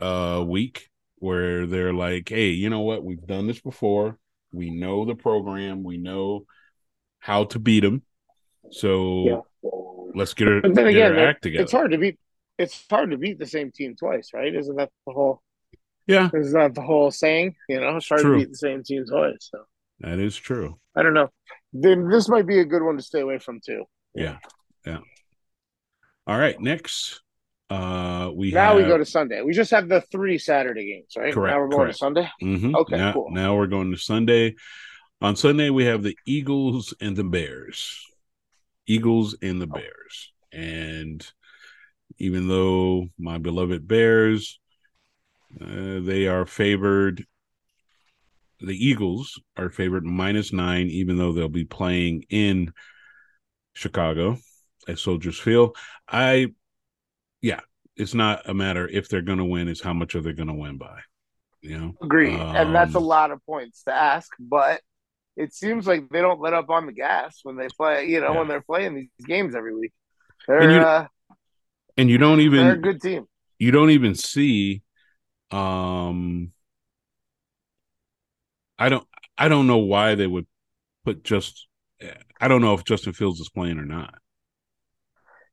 uh 0.00 0.42
week 0.46 0.88
where 1.20 1.66
they're 1.66 1.92
like, 1.92 2.28
"Hey, 2.28 2.50
you 2.50 2.70
know 2.70 2.80
what? 2.80 3.04
We've 3.04 3.26
done 3.26 3.46
this 3.46 3.60
before. 3.60 4.18
We 4.52 4.70
know 4.70 5.04
the 5.04 5.14
program. 5.14 5.82
We 5.84 5.98
know 5.98 6.46
how 7.18 7.44
to 7.44 7.58
beat 7.58 7.80
them. 7.80 8.02
So 8.70 9.24
Yeah. 9.24 9.40
let's 10.14 10.34
get 10.34 10.48
our, 10.48 10.60
But 10.60 10.74
then 10.74 10.84
get 10.86 10.90
again, 10.94 11.14
they're- 11.16 11.28
act 11.28 11.42
together." 11.42 11.62
it's 11.64 11.72
hard 11.72 11.90
to 11.92 11.98
beat. 11.98 12.18
It's 12.58 12.86
hard 12.88 13.10
to 13.12 13.18
beat 13.18 13.38
the 13.38 13.46
same 13.46 13.70
team 13.70 13.94
twice, 13.96 14.30
right? 14.34 14.52
Isn't 14.54 14.76
that 14.76 14.90
the 15.06 15.12
whole? 15.12 15.42
Yeah, 16.06 16.30
Isn't 16.34 16.58
that 16.58 16.74
the 16.74 16.80
whole 16.82 17.10
saying? 17.10 17.54
You 17.68 17.80
know, 17.80 17.96
it's 17.98 18.08
hard 18.08 18.22
True. 18.22 18.32
to 18.32 18.38
beat 18.38 18.50
the 18.50 18.56
same 18.56 18.82
team 18.82 19.04
twice. 19.06 19.50
So 19.52 19.64
that 20.00 20.18
is 20.18 20.36
true. 20.36 20.80
I 20.96 21.02
don't 21.02 21.12
know. 21.14 21.28
Then 21.72 22.08
this 22.08 22.28
might 22.28 22.46
be 22.46 22.60
a 22.60 22.64
good 22.64 22.82
one 22.82 22.96
to 22.96 23.02
stay 23.02 23.20
away 23.20 23.38
from 23.38 23.60
too. 23.60 23.84
Yeah. 24.14 24.38
Yeah. 24.86 25.00
All 26.26 26.38
right, 26.38 26.58
next 26.60 27.20
uh 27.70 28.30
we 28.34 28.50
now 28.50 28.76
we 28.76 28.82
go 28.84 28.96
to 28.96 29.04
Sunday. 29.04 29.42
We 29.42 29.52
just 29.52 29.70
have 29.72 29.88
the 29.88 30.00
three 30.00 30.38
Saturday 30.38 30.86
games, 30.92 31.12
right? 31.16 31.32
Correct, 31.34 31.54
Now 31.54 31.60
we're 31.60 31.68
going 31.68 31.80
correct. 31.82 31.94
to 31.94 31.98
Sunday. 31.98 32.28
Mhm. 32.42 32.74
Okay, 32.74 32.96
now, 32.96 33.12
cool. 33.12 33.30
Now 33.30 33.56
we're 33.56 33.66
going 33.66 33.90
to 33.90 33.98
Sunday. 33.98 34.54
On 35.20 35.34
Sunday, 35.36 35.68
we 35.68 35.84
have 35.84 36.02
the 36.02 36.16
Eagles 36.26 36.94
and 37.00 37.16
the 37.16 37.24
Bears. 37.24 38.00
Eagles 38.86 39.36
and 39.42 39.60
the 39.60 39.66
Bears. 39.66 40.32
And 40.52 41.26
even 42.18 42.48
though 42.48 43.08
my 43.18 43.36
beloved 43.38 43.86
Bears, 43.86 44.58
uh, 45.60 46.00
they 46.00 46.26
are 46.26 46.46
favored. 46.46 47.26
The 48.60 48.74
Eagles 48.86 49.40
are 49.56 49.70
favored 49.70 50.04
minus 50.04 50.52
nine, 50.52 50.86
even 50.88 51.18
though 51.18 51.32
they'll 51.32 51.48
be 51.48 51.64
playing 51.64 52.24
in 52.30 52.72
Chicago 53.74 54.38
at 54.88 54.98
Soldiers 54.98 55.38
Field. 55.38 55.76
I, 56.08 56.54
yeah, 57.40 57.60
it's 57.96 58.14
not 58.14 58.48
a 58.48 58.54
matter 58.54 58.86
if 58.88 59.08
they're 59.08 59.22
going 59.22 59.38
to 59.38 59.44
win; 59.44 59.68
it's 59.68 59.82
how 59.82 59.92
much 59.92 60.14
are 60.14 60.20
they 60.20 60.32
going 60.32 60.48
to 60.48 60.54
win 60.54 60.78
by. 60.78 61.00
You 61.60 61.78
know, 61.78 61.94
Agreed. 62.02 62.38
and 62.38 62.74
that's 62.74 62.94
a 62.94 62.98
Um, 62.98 63.04
lot 63.04 63.30
of 63.30 63.44
points 63.44 63.82
to 63.84 63.92
ask, 63.92 64.30
but 64.38 64.80
it 65.36 65.52
seems 65.54 65.86
like 65.86 66.08
they 66.08 66.20
don't 66.20 66.40
let 66.40 66.54
up 66.54 66.70
on 66.70 66.86
the 66.86 66.92
gas 66.92 67.40
when 67.42 67.56
they 67.56 67.68
play, 67.76 68.06
you 68.06 68.20
know, 68.20 68.32
Yeah. 68.32 68.38
when 68.38 68.48
they're 68.48 68.60
playing 68.60 68.94
these 68.94 69.26
games 69.26 69.54
every 69.54 69.74
week. 69.74 69.92
They're, 70.46 70.60
And 70.60 70.72
you- 70.72 70.80
uh, 70.80 71.06
and 71.96 72.08
you 72.08 72.18
don't 72.18 72.40
even 72.40 72.58
they're 72.64 72.72
a 72.74 72.78
good 72.78 73.00
team. 73.02 73.26
you 73.58 73.70
don't 73.72 73.90
even 73.90 74.14
see 74.14 74.82
um 75.50 76.52
I 78.78 78.88
don't 78.88 79.06
I 79.36 79.48
don't 79.48 79.66
know 79.66 79.78
why 79.78 80.14
they 80.14 80.26
would 80.26 80.46
put 81.04 81.24
just 81.24 81.66
I 82.40 82.46
don't 82.46 82.60
know 82.60 82.74
if 82.74 82.84
Justin 82.84 83.12
Fields 83.12 83.40
is 83.40 83.48
playing 83.48 83.78
or 83.78 83.84
not. 83.84 84.14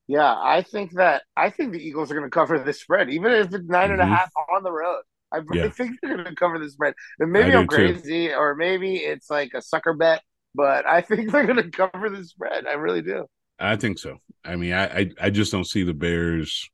Yeah, 0.07 0.33
I 0.37 0.61
think 0.61 0.93
that 0.93 1.23
I 1.35 1.49
think 1.49 1.71
the 1.73 1.79
Eagles 1.79 2.11
are 2.11 2.15
going 2.15 2.29
to 2.29 2.33
cover 2.33 2.59
this 2.59 2.81
spread, 2.81 3.09
even 3.09 3.31
if 3.31 3.53
it's 3.53 3.67
nine 3.67 3.91
and 3.91 4.01
a 4.01 4.05
Mhm. 4.05 4.07
half 4.07 4.29
on 4.55 4.63
the 4.63 4.71
road. 4.71 5.01
I, 5.31 5.39
I 5.61 5.69
Yeah. 5.69 5.69
think 5.69 5.99
they're 6.01 6.13
going 6.15 6.25
to 6.27 6.35
cover 6.35 6.59
the 6.59 6.69
spread. 6.69 6.93
And 7.19 7.31
maybe 7.31 7.49
I 7.49 7.55
I'm 7.55 7.65
do 7.65 7.67
too. 7.67 7.95
crazy, 7.95 8.31
or 8.31 8.55
maybe 8.55 8.97
it's 8.97 9.29
like 9.31 9.51
a 9.55 9.61
sucker 9.61 9.93
bet, 9.93 10.21
but 10.53 10.85
I 10.85 11.01
think 11.01 11.31
they're 11.33 11.47
going 11.47 11.63
to 11.63 11.71
cover 11.71 12.09
the 12.09 12.23
spread. 12.23 12.67
I 12.67 12.73
really 12.73 13.01
do. 13.01 13.25
I 13.59 13.75
think 13.77 13.99
so. 13.99 14.19
I 14.43 14.55
mean, 14.55 14.73
I, 14.73 14.85
I 14.99 15.11
I 15.21 15.29
just 15.29 15.51
don't 15.51 15.67
see 15.67 15.83
the 15.83 15.93
Bears. 15.93 16.69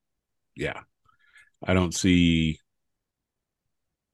Yeah, 0.55 0.81
I 1.63 1.73
don't 1.73 1.93
see. 1.95 2.59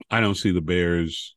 I 0.09 0.19
don't 0.21 0.35
see 0.35 0.51
the 0.51 0.61
Bears 0.61 1.35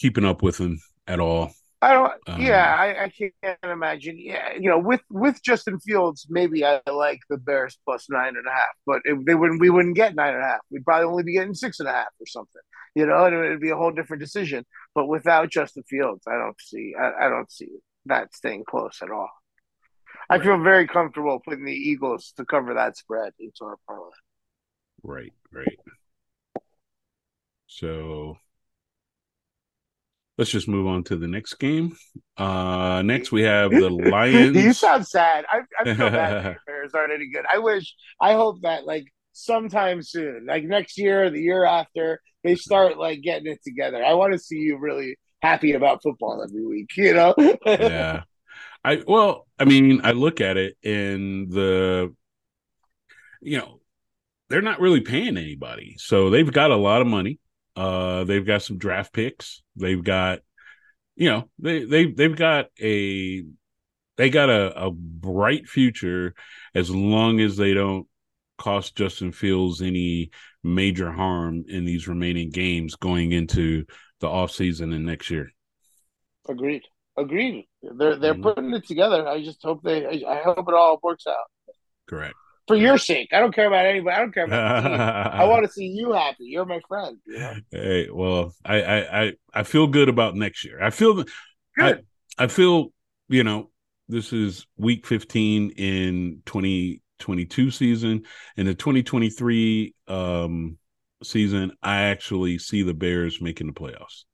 keeping 0.00 0.24
up 0.24 0.42
with 0.42 0.58
them 0.58 0.78
at 1.06 1.20
all. 1.20 1.52
I 1.80 1.92
don't. 1.92 2.12
Um, 2.26 2.40
yeah, 2.40 2.74
I, 2.74 3.04
I 3.04 3.10
can't 3.10 3.58
imagine. 3.62 4.18
Yeah, 4.18 4.54
you 4.54 4.68
know, 4.68 4.78
with 4.78 5.00
with 5.10 5.40
Justin 5.42 5.78
Fields, 5.78 6.26
maybe 6.28 6.64
I 6.64 6.80
like 6.90 7.20
the 7.30 7.38
Bears 7.38 7.78
plus 7.84 8.06
nine 8.10 8.36
and 8.36 8.46
a 8.46 8.50
half, 8.50 8.74
but 8.84 9.00
if 9.04 9.24
they 9.24 9.34
wouldn't, 9.36 9.60
we 9.60 9.70
wouldn't 9.70 9.94
get 9.94 10.16
nine 10.16 10.34
and 10.34 10.42
a 10.42 10.46
half. 10.46 10.60
We'd 10.70 10.84
probably 10.84 11.06
only 11.06 11.22
be 11.22 11.34
getting 11.34 11.54
six 11.54 11.78
and 11.78 11.88
a 11.88 11.92
half 11.92 12.08
or 12.20 12.26
something. 12.26 12.62
You 12.96 13.06
know, 13.06 13.24
and 13.24 13.34
it'd 13.34 13.60
be 13.60 13.70
a 13.70 13.76
whole 13.76 13.92
different 13.92 14.22
decision. 14.22 14.66
But 14.94 15.06
without 15.06 15.50
Justin 15.50 15.84
Fields, 15.88 16.24
I 16.26 16.36
don't 16.36 16.60
see. 16.60 16.94
I, 16.98 17.26
I 17.26 17.28
don't 17.28 17.50
see 17.50 17.68
that 18.06 18.34
staying 18.34 18.64
close 18.68 18.98
at 19.00 19.10
all. 19.10 19.30
I 20.30 20.38
feel 20.40 20.60
very 20.60 20.86
comfortable 20.86 21.40
putting 21.42 21.64
the 21.64 21.72
Eagles 21.72 22.32
to 22.36 22.44
cover 22.44 22.74
that 22.74 22.96
spread 22.96 23.32
into 23.38 23.62
our 23.62 23.76
parlay. 23.86 24.10
Right, 25.02 25.32
right. 25.52 25.78
So 27.66 28.36
let's 30.38 30.50
just 30.50 30.68
move 30.68 30.86
on 30.86 31.04
to 31.04 31.16
the 31.16 31.28
next 31.28 31.54
game. 31.54 31.96
Uh 32.36 33.02
next 33.04 33.32
we 33.32 33.42
have 33.42 33.70
the 33.70 33.90
Lions. 33.90 34.56
you 34.56 34.72
sound 34.72 35.06
sad. 35.06 35.44
I, 35.52 35.60
I 35.78 35.94
feel 35.94 36.10
bad. 36.10 36.44
the 36.44 36.56
Bears 36.66 36.94
aren't 36.94 37.12
any 37.12 37.28
good. 37.28 37.44
I 37.52 37.58
wish. 37.58 37.94
I 38.20 38.32
hope 38.32 38.62
that 38.62 38.86
like 38.86 39.04
sometime 39.32 40.02
soon, 40.02 40.46
like 40.46 40.64
next 40.64 40.98
year 40.98 41.24
or 41.24 41.30
the 41.30 41.42
year 41.42 41.64
after, 41.64 42.20
they 42.44 42.54
start 42.54 42.96
like 42.96 43.20
getting 43.20 43.50
it 43.52 43.60
together. 43.64 44.02
I 44.02 44.14
want 44.14 44.32
to 44.32 44.38
see 44.38 44.56
you 44.56 44.78
really 44.78 45.16
happy 45.42 45.72
about 45.72 46.02
football 46.02 46.42
every 46.42 46.64
week. 46.64 46.90
You 46.96 47.14
know? 47.14 47.34
yeah. 47.66 48.22
I 48.84 49.02
well, 49.06 49.46
I 49.58 49.64
mean, 49.64 50.00
I 50.04 50.12
look 50.12 50.40
at 50.40 50.56
it 50.56 50.76
and 50.84 51.50
the 51.50 52.14
you 53.40 53.58
know, 53.58 53.80
they're 54.48 54.62
not 54.62 54.80
really 54.80 55.00
paying 55.00 55.36
anybody. 55.36 55.96
So 55.98 56.30
they've 56.30 56.50
got 56.50 56.70
a 56.70 56.76
lot 56.76 57.00
of 57.00 57.06
money. 57.06 57.38
Uh 57.78 58.24
they've 58.24 58.46
got 58.46 58.62
some 58.62 58.76
draft 58.78 59.12
picks. 59.12 59.62
They've 59.76 60.02
got 60.02 60.40
you 61.14 61.30
know, 61.30 61.48
they 61.58 61.84
they 61.84 62.06
they've 62.06 62.36
got 62.36 62.66
a 62.80 63.44
they 64.16 64.30
got 64.30 64.50
a, 64.50 64.86
a 64.86 64.90
bright 64.90 65.68
future 65.68 66.34
as 66.74 66.90
long 66.90 67.40
as 67.40 67.56
they 67.56 67.74
don't 67.74 68.06
cost 68.56 68.96
Justin 68.96 69.30
Fields 69.30 69.80
any 69.80 70.30
major 70.64 71.12
harm 71.12 71.64
in 71.68 71.84
these 71.84 72.08
remaining 72.08 72.50
games 72.50 72.96
going 72.96 73.30
into 73.30 73.84
the 74.20 74.26
offseason 74.26 74.92
and 74.94 75.06
next 75.06 75.30
year. 75.30 75.50
Agreed. 76.48 76.82
Agreed. 77.16 77.68
They're 77.82 78.16
they're 78.16 78.34
Mhm. 78.34 78.42
putting 78.42 78.72
it 78.74 78.86
together. 78.86 79.26
I 79.28 79.42
just 79.44 79.62
hope 79.62 79.82
they. 79.84 80.04
I, 80.04 80.38
I 80.38 80.42
hope 80.42 80.68
it 80.68 80.74
all 80.74 80.98
works 81.02 81.26
out 81.26 81.46
Correct. 82.08 82.34
For 82.68 82.76
your 82.76 82.98
sake. 82.98 83.30
I 83.32 83.40
don't 83.40 83.54
care 83.54 83.66
about 83.66 83.86
anybody. 83.86 84.14
I 84.14 84.20
don't 84.20 84.32
care 84.32 84.44
about. 84.44 85.34
I 85.34 85.44
want 85.48 85.66
to 85.66 85.72
see 85.72 85.86
you 85.86 86.12
happy. 86.12 86.44
You're 86.44 86.66
my 86.66 86.80
friend. 86.86 87.18
You 87.26 87.38
know? 87.38 87.54
Hey, 87.72 88.08
well, 88.12 88.54
I, 88.64 88.82
I, 88.82 89.22
I, 89.22 89.32
I 89.54 89.62
feel 89.64 89.88
good 89.88 90.08
about 90.08 90.36
next 90.36 90.64
year. 90.64 90.80
I 90.80 90.90
feel, 90.90 91.14
Good. 91.14 91.26
I, 92.38 92.44
I 92.44 92.46
feel, 92.46 92.92
you 93.28 93.42
know, 93.42 93.70
this 94.08 94.32
is 94.32 94.66
week 94.76 95.06
15 95.06 95.70
in 95.70 96.42
2022 96.46 97.70
season. 97.70 98.24
In 98.56 98.66
the 98.66 98.74
2023 98.74 99.94
um, 100.06 100.78
season, 101.22 101.72
I 101.82 102.02
actually 102.02 102.58
see 102.58 102.82
the 102.82 102.94
Bears 102.94 103.40
making 103.40 103.66
the 103.66 103.72
playoffs. 103.72 104.24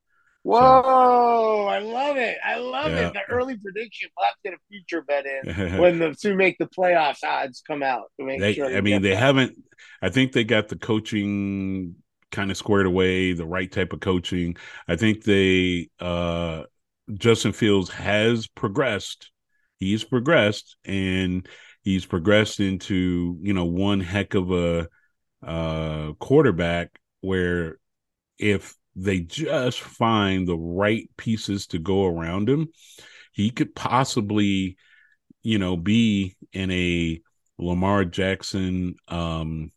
Whoa! 0.44 1.66
I 1.66 1.78
love 1.80 2.16
it. 2.18 2.36
I 2.44 2.58
love 2.58 2.92
Yeah. 2.92 3.08
it. 3.08 3.12
The 3.14 3.22
early 3.30 3.56
prediction. 3.56 4.10
We'll 4.16 4.26
have 4.26 4.34
to 4.34 4.40
get 4.44 4.54
a 4.54 4.58
future 4.70 5.02
bet 5.02 5.24
in 5.26 5.46
when 5.78 5.98
the 5.98 6.14
to 6.20 6.34
make 6.36 6.58
the 6.58 6.66
playoffs 6.66 7.24
odds 7.24 7.62
come 7.66 7.82
out. 7.82 8.10
To 8.20 8.26
make 8.26 8.40
they, 8.40 8.54
sure 8.54 8.66
I 8.66 8.80
mean, 8.82 9.02
they 9.02 9.10
that. 9.10 9.16
haven't, 9.16 9.56
I 10.02 10.10
think 10.10 10.32
they 10.32 10.44
got 10.44 10.68
the 10.68 10.76
coaching 10.76 11.96
kind 12.30 12.50
of 12.50 12.56
squared 12.56 12.86
away, 12.86 13.32
the 13.32 13.46
right 13.46 13.70
type 13.70 13.92
of 13.92 14.00
coaching. 14.00 14.56
I 14.88 14.96
think 14.96 15.24
they, 15.24 15.88
uh, 16.00 16.64
Justin 17.14 17.52
Fields 17.52 17.90
has 17.90 18.46
progressed. 18.46 19.30
He's 19.78 20.04
progressed 20.04 20.76
and 20.84 21.48
he's 21.82 22.06
progressed 22.06 22.60
into, 22.60 23.38
you 23.42 23.52
know, 23.54 23.66
one 23.66 24.00
heck 24.00 24.34
of 24.34 24.50
a 24.52 24.88
uh, 25.46 26.12
quarterback 26.14 26.98
where 27.20 27.78
if 28.38 28.74
they 28.96 29.20
just 29.20 29.80
find 29.80 30.46
the 30.46 30.56
right 30.56 31.08
pieces 31.16 31.66
to 31.68 31.78
go 31.78 32.06
around 32.06 32.48
him, 32.48 32.68
he 33.32 33.50
could 33.50 33.74
possibly, 33.74 34.76
you 35.42 35.58
know, 35.58 35.76
be 35.76 36.36
in 36.52 36.70
a 36.70 37.20
Lamar 37.58 38.04
Jackson 38.04 38.96
um 39.08 39.70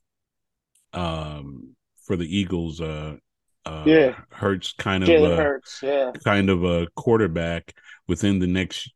um 0.94 1.76
for 2.06 2.16
the 2.16 2.26
Eagles 2.38 2.82
uh 2.82 3.16
uh 3.66 3.84
Yeah. 3.86 4.16
Hurts 4.32 4.74
kind 4.74 5.04
of 5.04 5.10
Jalen 5.10 5.38
Hurts, 5.38 5.80
yeah. 5.84 6.12
kind 6.24 6.50
of 6.50 6.64
a 6.64 6.88
quarterback 6.96 7.74
within 8.08 8.40
the 8.40 8.48
next 8.48 8.92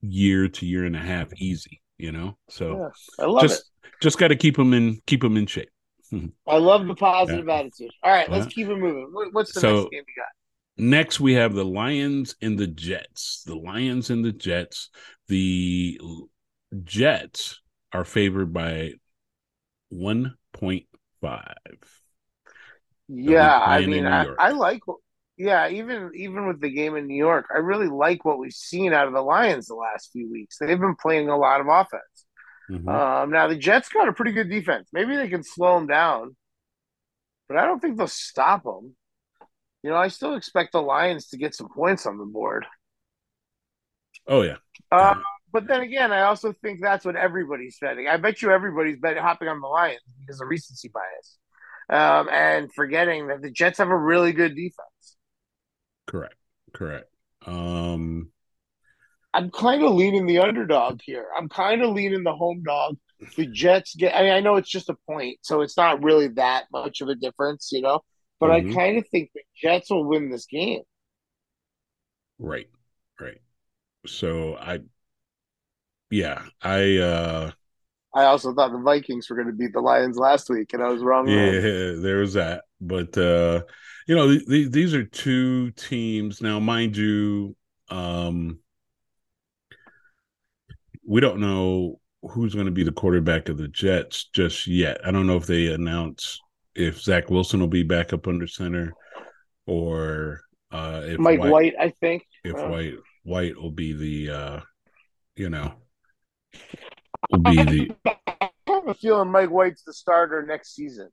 year 0.00 0.48
to 0.48 0.66
year 0.66 0.84
and 0.84 0.96
a 0.96 1.00
half 1.00 1.32
easy, 1.36 1.80
you 1.98 2.12
know? 2.12 2.36
So 2.48 2.78
yeah. 3.18 3.24
I 3.24 3.26
love 3.28 3.42
just 3.42 3.60
it. 3.60 4.00
just 4.00 4.18
got 4.18 4.28
to 4.28 4.36
keep 4.36 4.58
him 4.58 4.72
in 4.74 5.00
keep 5.06 5.22
him 5.24 5.36
in 5.36 5.46
shape. 5.46 5.70
I 6.46 6.58
love 6.58 6.86
the 6.86 6.94
positive 6.94 7.48
attitude. 7.48 7.90
All 8.02 8.10
right, 8.12 8.30
let's 8.30 8.46
Yeah. 8.46 8.50
keep 8.50 8.68
it 8.68 8.76
moving. 8.76 9.08
What's 9.32 9.52
the 9.54 9.60
So- 9.60 9.74
next 9.82 9.90
game 9.90 10.04
we 10.06 10.14
got? 10.16 10.28
Next, 10.76 11.20
we 11.20 11.34
have 11.34 11.54
the 11.54 11.64
Lions 11.64 12.34
and 12.42 12.58
the 12.58 12.66
Jets. 12.66 13.44
The 13.46 13.54
Lions 13.54 14.10
and 14.10 14.24
the 14.24 14.32
Jets. 14.32 14.90
The 15.28 16.00
Jets 16.82 17.60
are 17.92 18.04
favored 18.04 18.52
by 18.52 18.94
1.5. 19.92 21.54
Yeah, 23.08 23.58
I 23.60 23.86
mean, 23.86 24.06
I, 24.06 24.26
I 24.38 24.50
like. 24.50 24.80
Yeah, 25.36 25.68
even 25.68 26.10
even 26.14 26.46
with 26.46 26.60
the 26.60 26.70
game 26.70 26.96
in 26.96 27.06
New 27.06 27.16
York, 27.16 27.46
I 27.54 27.58
really 27.58 27.88
like 27.88 28.24
what 28.24 28.38
we've 28.38 28.52
seen 28.52 28.92
out 28.92 29.06
of 29.08 29.12
the 29.14 29.20
Lions 29.20 29.66
the 29.66 29.74
last 29.74 30.10
few 30.12 30.30
weeks. 30.30 30.58
They've 30.58 30.78
been 30.78 30.96
playing 31.00 31.28
a 31.28 31.36
lot 31.36 31.60
of 31.60 31.66
offense. 31.68 32.23
Mhm. 32.70 32.88
Um, 32.88 33.30
now 33.30 33.48
the 33.48 33.56
Jets 33.56 33.88
got 33.88 34.08
a 34.08 34.12
pretty 34.12 34.32
good 34.32 34.48
defense. 34.48 34.88
Maybe 34.92 35.16
they 35.16 35.28
can 35.28 35.42
slow 35.44 35.76
them 35.76 35.86
down, 35.86 36.36
but 37.48 37.56
I 37.56 37.66
don't 37.66 37.80
think 37.80 37.96
they'll 37.98 38.06
stop 38.06 38.64
them. 38.64 38.96
You 39.82 39.90
know, 39.90 39.96
I 39.96 40.08
still 40.08 40.34
expect 40.34 40.72
the 40.72 40.80
Lions 40.80 41.28
to 41.28 41.36
get 41.36 41.54
some 41.54 41.68
points 41.68 42.06
on 42.06 42.16
the 42.16 42.24
board. 42.24 42.64
oh, 44.26 44.42
yeah. 44.42 44.56
Uh, 44.90 45.14
but 45.52 45.66
then 45.66 45.82
again, 45.82 46.10
I 46.10 46.22
also 46.22 46.52
think 46.62 46.80
that's 46.80 47.04
what 47.04 47.16
everybody's 47.16 47.78
betting. 47.78 48.08
I 48.08 48.16
bet 48.16 48.42
you 48.42 48.50
everybody's 48.50 48.98
betting 48.98 49.22
hopping 49.22 49.48
on 49.48 49.60
the 49.60 49.68
Lions 49.68 50.00
because 50.18 50.40
of 50.40 50.48
recency 50.48 50.90
bias, 50.92 51.38
um, 51.90 52.28
and 52.30 52.72
forgetting 52.74 53.28
that 53.28 53.42
the 53.42 53.50
Jets 53.50 53.78
have 53.78 53.88
a 53.88 53.96
really 53.96 54.32
good 54.32 54.56
defense. 54.56 55.16
Correct. 56.06 56.34
Correct. 56.72 57.08
Um, 57.46 58.30
I'm 59.34 59.50
kind 59.50 59.84
of 59.84 59.94
leaning 59.94 60.26
the 60.26 60.40
underdog 60.40 61.00
here. 61.04 61.26
I'm 61.36 61.50
kind 61.50 61.82
of 61.82 61.90
leaning 61.92 62.24
the 62.24 62.34
home 62.34 62.62
dog. 62.64 62.98
The 63.36 63.46
Jets 63.46 63.94
get. 63.96 64.16
I 64.16 64.22
mean, 64.22 64.32
I 64.32 64.40
know 64.40 64.56
it's 64.56 64.70
just 64.70 64.90
a 64.90 64.96
point, 65.10 65.38
so 65.42 65.62
it's 65.62 65.76
not 65.76 66.02
really 66.04 66.28
that 66.30 66.66
much 66.72 67.02
of 67.02 67.08
a 67.08 67.16
difference, 67.16 67.70
you 67.72 67.82
know. 67.82 68.00
But 68.40 68.50
Mhm. 68.50 68.52
I 68.52 68.62
kind 68.62 68.98
of 68.98 69.08
think 69.08 69.30
the 69.34 69.42
Jets 69.60 69.90
will 69.90 70.04
win 70.06 70.30
this 70.30 70.46
game. 70.46 70.82
right. 72.38 72.68
Right. 73.20 73.40
So 74.06 74.56
I, 74.56 74.80
yeah, 76.10 76.44
I, 76.62 76.96
uh, 76.98 77.50
I 78.14 78.24
also 78.24 78.54
thought 78.54 78.72
the 78.72 78.78
Vikings 78.78 79.28
were 79.28 79.36
going 79.36 79.48
to 79.48 79.52
beat 79.52 79.72
the 79.72 79.80
Lions 79.80 80.16
last 80.16 80.48
week, 80.48 80.72
and 80.72 80.82
I 80.82 80.88
was 80.88 81.02
wrong. 81.02 81.26
yeah, 81.26 81.34
there. 81.34 81.60
there 82.00 82.18
was 82.18 82.34
that. 82.34 82.64
But, 82.80 83.16
uh, 83.16 83.62
you 84.06 84.14
know, 84.14 84.28
th- 84.28 84.46
th- 84.46 84.70
these 84.70 84.94
are 84.94 85.04
two 85.04 85.70
teams. 85.72 86.40
Now, 86.40 86.60
mind 86.60 86.96
you, 86.96 87.56
um, 87.88 88.58
we 91.06 91.20
don't 91.20 91.40
know 91.40 92.00
who's 92.22 92.54
going 92.54 92.66
to 92.66 92.72
be 92.72 92.84
the 92.84 92.92
quarterback 92.92 93.48
of 93.48 93.58
the 93.58 93.68
Jets 93.68 94.28
just 94.34 94.66
yet. 94.66 94.98
I 95.04 95.10
don't 95.10 95.26
know 95.26 95.36
if 95.36 95.46
they 95.46 95.72
announce 95.72 96.40
if 96.74 97.00
Zach 97.00 97.30
Wilson 97.30 97.60
will 97.60 97.68
be 97.68 97.82
back 97.82 98.12
up 98.12 98.26
under 98.26 98.46
center 98.46 98.92
or 99.66 100.40
uh, 100.72 101.02
if 101.04 101.18
Mike 101.18 101.40
White, 101.40 101.52
White, 101.52 101.74
I 101.78 101.90
think. 102.00 102.24
if 102.42 102.56
uh, 102.56 102.68
White 102.68 102.94
White 103.22 103.56
will 103.56 103.70
be 103.70 103.92
the 103.92 104.34
uh, 104.34 104.60
you 105.36 105.50
know 105.50 105.74
will 107.30 107.38
be 107.38 107.62
the 107.62 107.90
I 108.40 108.50
have 108.68 108.88
a 108.88 108.94
feeling 108.94 109.30
Mike 109.30 109.50
White's 109.50 109.82
the 109.82 109.92
starter 109.92 110.44
next 110.46 110.74
season. 110.74 111.10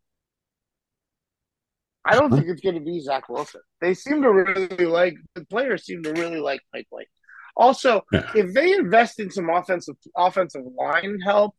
I 2.03 2.15
don't 2.15 2.31
think 2.31 2.47
it's 2.47 2.61
going 2.61 2.75
to 2.75 2.81
be 2.81 2.99
Zach 2.99 3.29
Wilson. 3.29 3.61
They 3.79 3.93
seem 3.93 4.23
to 4.23 4.31
really 4.31 4.85
like 4.85 5.13
the 5.35 5.45
players 5.45 5.85
seem 5.85 6.01
to 6.03 6.13
really 6.13 6.39
like 6.39 6.61
Mike 6.73 6.87
White. 6.89 7.07
Also, 7.55 8.05
Yeah. 8.11 8.31
if 8.35 8.53
they 8.53 8.73
invest 8.73 9.19
in 9.19 9.29
some 9.31 9.49
offensive 9.49 9.95
offensive 10.15 10.63
line 10.77 11.19
help, 11.21 11.55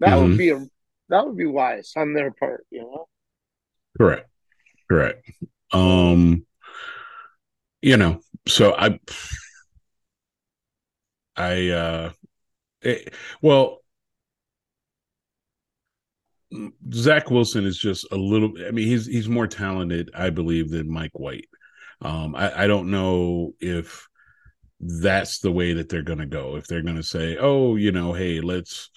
that 0.00 0.16
Mhm. 0.16 0.28
would 0.28 0.38
be 0.38 0.50
a 0.50 0.66
that 1.08 1.26
would 1.26 1.36
be 1.36 1.46
wise 1.46 1.92
on 1.96 2.14
their 2.14 2.30
part. 2.32 2.66
You 2.70 2.82
know, 2.82 3.08
correct 3.98 4.28
correct. 4.88 5.30
Um, 5.72 6.46
you 7.82 7.96
know, 7.96 8.20
so 8.46 8.74
I 8.76 8.98
I 11.36 11.68
uh, 11.68 12.12
it, 12.82 13.14
well. 13.40 13.78
Zach 16.92 17.30
Wilson 17.30 17.64
is 17.64 17.78
just 17.78 18.06
a 18.10 18.16
little. 18.16 18.52
I 18.66 18.72
mean, 18.72 18.88
he's 18.88 19.06
he's 19.06 19.28
more 19.28 19.46
talented, 19.46 20.10
I 20.14 20.30
believe, 20.30 20.70
than 20.70 20.90
Mike 20.90 21.12
White. 21.18 21.48
Um, 22.02 22.34
I, 22.34 22.64
I 22.64 22.66
don't 22.66 22.90
know 22.90 23.52
if 23.60 24.08
that's 24.80 25.40
the 25.40 25.52
way 25.52 25.74
that 25.74 25.88
they're 25.88 26.02
going 26.02 26.18
to 26.18 26.26
go. 26.26 26.56
If 26.56 26.66
they're 26.66 26.82
going 26.82 26.96
to 26.96 27.02
say, 27.02 27.36
"Oh, 27.38 27.76
you 27.76 27.92
know, 27.92 28.12
hey, 28.12 28.40
let's, 28.40 28.90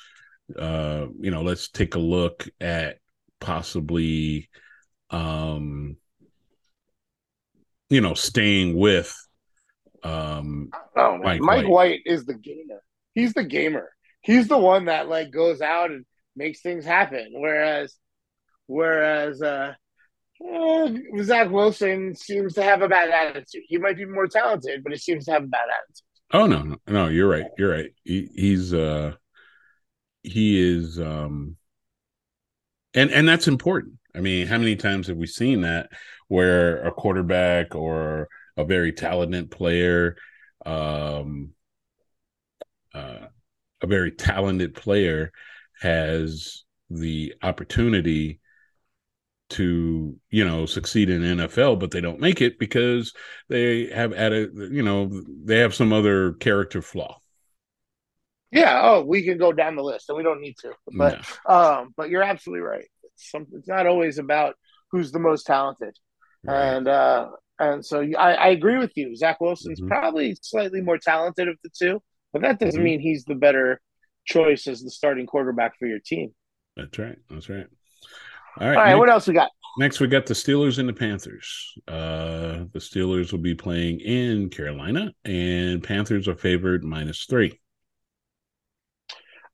uh, 0.57 1.07
you 1.19 1.29
know, 1.29 1.41
let's 1.41 1.69
take 1.69 1.95
a 1.95 1.99
look 1.99 2.47
at 2.61 2.97
possibly, 3.39 4.49
um, 5.09 5.97
you 7.89 8.01
know, 8.01 8.13
staying 8.13 8.77
with, 8.77 9.13
um, 10.03 10.69
oh, 10.95 11.17
Mike 11.17 11.41
Mike, 11.41 11.57
White. 11.63 11.67
White. 11.67 12.01
is 12.05 12.25
the 12.25 12.33
gamer. 12.33 12.81
He's 13.13 13.33
the 13.33 13.43
gamer. 13.43 13.89
He's 14.21 14.47
the 14.47 14.57
one 14.57 14.85
that 14.85 15.09
like 15.09 15.31
goes 15.31 15.61
out 15.61 15.91
and 15.91 16.05
makes 16.35 16.61
things 16.61 16.85
happen. 16.85 17.29
Whereas, 17.33 17.95
whereas 18.67 19.41
uh, 19.41 19.73
uh, 20.51 21.23
Zach 21.23 21.49
Wilson 21.49 22.15
seems 22.15 22.53
to 22.55 22.63
have 22.63 22.81
a 22.81 22.89
bad 22.89 23.09
attitude. 23.09 23.63
He 23.67 23.77
might 23.77 23.97
be 23.97 24.05
more 24.05 24.27
talented, 24.27 24.83
but 24.83 24.91
he 24.91 24.97
seems 24.97 25.25
to 25.25 25.31
have 25.31 25.43
a 25.43 25.47
bad 25.47 25.67
attitude. 25.67 26.03
Oh 26.31 26.47
no, 26.47 26.63
no, 26.63 26.77
no, 26.87 27.07
you're 27.07 27.29
right. 27.29 27.45
You're 27.57 27.71
right. 27.71 27.91
He, 28.03 28.27
he's 28.33 28.73
uh 28.73 29.13
he 30.23 30.59
is 30.59 30.99
um 30.99 31.57
and 32.93 33.11
and 33.11 33.27
that's 33.27 33.47
important. 33.47 33.95
I 34.15 34.19
mean, 34.19 34.47
how 34.47 34.57
many 34.57 34.75
times 34.75 35.07
have 35.07 35.17
we 35.17 35.27
seen 35.27 35.61
that 35.61 35.89
where 36.27 36.83
a 36.85 36.91
quarterback 36.91 37.75
or 37.75 38.29
a 38.57 38.63
very 38.63 38.93
talented 38.93 39.51
player 39.51 40.15
um 40.65 41.51
uh 42.93 43.27
a 43.81 43.87
very 43.87 44.11
talented 44.11 44.73
player 44.73 45.31
has 45.81 46.63
the 46.89 47.33
opportunity 47.43 48.39
to 49.53 50.15
you 50.29 50.45
know 50.45 50.65
succeed 50.65 51.09
in 51.09 51.21
NFL, 51.21 51.79
but 51.79 51.91
they 51.91 52.01
don't 52.01 52.19
make 52.19 52.41
it 52.41 52.59
because 52.59 53.13
they 53.49 53.87
have 53.87 54.13
added 54.13 54.51
you 54.71 54.83
know 54.83 55.09
they 55.45 55.59
have 55.59 55.73
some 55.75 55.91
other 55.93 56.33
character 56.33 56.81
flaw. 56.81 57.19
Yeah. 58.51 58.81
Oh, 58.83 59.03
we 59.03 59.23
can 59.23 59.37
go 59.37 59.51
down 59.51 59.75
the 59.75 59.83
list, 59.83 60.09
and 60.09 60.17
we 60.17 60.23
don't 60.23 60.41
need 60.41 60.57
to. 60.59 60.73
But 60.95 61.25
um, 61.49 61.93
but 61.97 62.09
you're 62.09 62.21
absolutely 62.23 62.61
right. 62.61 62.85
It's, 63.03 63.31
some, 63.31 63.47
it's 63.53 63.67
not 63.67 63.87
always 63.87 64.19
about 64.19 64.55
who's 64.91 65.11
the 65.11 65.19
most 65.19 65.45
talented, 65.45 65.95
Right. 66.43 66.75
and 66.75 66.87
uh, 66.87 67.29
and 67.59 67.85
so 67.85 68.01
I, 68.17 68.33
I 68.33 68.47
agree 68.49 68.77
with 68.77 68.91
you. 68.95 69.15
Zach 69.15 69.39
Wilson's 69.41 69.81
Mhm. 69.81 69.87
probably 69.87 70.37
slightly 70.41 70.81
more 70.81 70.97
talented 70.99 71.47
of 71.47 71.57
the 71.63 71.69
two, 71.75 72.01
but 72.31 72.41
that 72.43 72.59
doesn't 72.59 72.79
Mhm. 72.79 72.83
mean 72.83 72.99
he's 72.99 73.23
the 73.25 73.35
better 73.35 73.81
choice 74.25 74.67
as 74.67 74.81
the 74.83 74.89
starting 74.91 75.25
quarterback 75.25 75.77
for 75.79 75.87
your 75.87 75.99
team. 75.99 76.33
That's 76.77 76.97
right. 76.99 77.17
That's 77.29 77.49
right. 77.49 77.67
All 78.59 78.67
right. 78.67 78.77
All 78.77 78.83
right, 78.83 78.89
next, 78.89 78.99
what 78.99 79.09
else 79.09 79.27
we 79.27 79.33
got? 79.33 79.49
next 79.77 79.99
we 79.99 80.07
got 80.07 80.25
the 80.25 80.33
Steelers 80.33 80.79
and 80.79 80.87
the 80.87 80.93
Panthers. 80.93 81.73
Uh 81.87 82.65
the 82.71 82.79
Steelers 82.79 83.31
will 83.31 83.39
be 83.39 83.55
playing 83.55 83.99
in 83.99 84.49
Carolina 84.49 85.11
and 85.25 85.83
Panthers 85.83 86.27
are 86.27 86.35
favored 86.35 86.83
minus 86.83 87.25
three. 87.25 87.59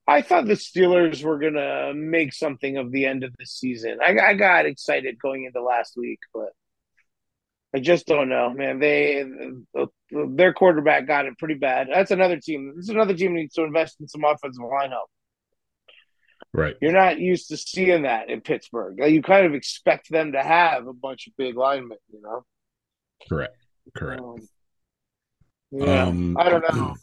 I 0.07 0.23
thought 0.23 0.47
the 0.47 0.53
Steelers 0.53 1.23
were 1.23 1.37
gonna 1.37 1.93
make 1.93 2.33
something 2.33 2.77
of 2.77 2.91
the 2.91 3.05
end 3.05 3.23
of 3.23 3.31
the 3.37 3.45
season. 3.45 3.99
I, 4.03 4.17
I 4.19 4.33
got 4.33 4.65
excited 4.65 5.19
going 5.21 5.45
into 5.45 5.61
last 5.61 5.95
week, 5.95 6.19
but 6.33 6.49
I 7.75 7.79
just 7.79 8.07
don't 8.07 8.29
know, 8.29 8.49
man. 8.49 8.79
They 8.79 9.23
their 10.11 10.53
quarterback 10.53 11.05
got 11.05 11.27
it 11.27 11.37
pretty 11.37 11.53
bad. 11.53 11.87
That's 11.93 12.09
another 12.09 12.37
team. 12.37 12.73
This 12.75 12.85
is 12.85 12.89
another 12.89 13.13
team 13.13 13.33
that 13.33 13.41
needs 13.41 13.53
to 13.53 13.63
invest 13.63 14.01
in 14.01 14.07
some 14.07 14.23
offensive 14.23 14.63
line 14.63 14.89
help. 14.89 15.09
Right. 16.53 16.75
You're 16.81 16.91
not 16.91 17.19
used 17.19 17.49
to 17.49 17.57
seeing 17.57 18.03
that 18.03 18.29
in 18.29 18.41
Pittsburgh. 18.41 18.97
You 18.99 19.21
kind 19.21 19.45
of 19.45 19.53
expect 19.53 20.09
them 20.09 20.31
to 20.31 20.41
have 20.41 20.87
a 20.87 20.93
bunch 20.93 21.27
of 21.27 21.33
big 21.37 21.55
linemen, 21.55 21.97
you 22.11 22.21
know. 22.21 22.43
Correct. 23.27 23.55
Correct. 23.95 24.21
Um, 24.21 24.47
yeah, 25.71 26.07
Um, 26.07 26.35
I 26.37 26.49
don't 26.49 26.75
know. 26.75 26.95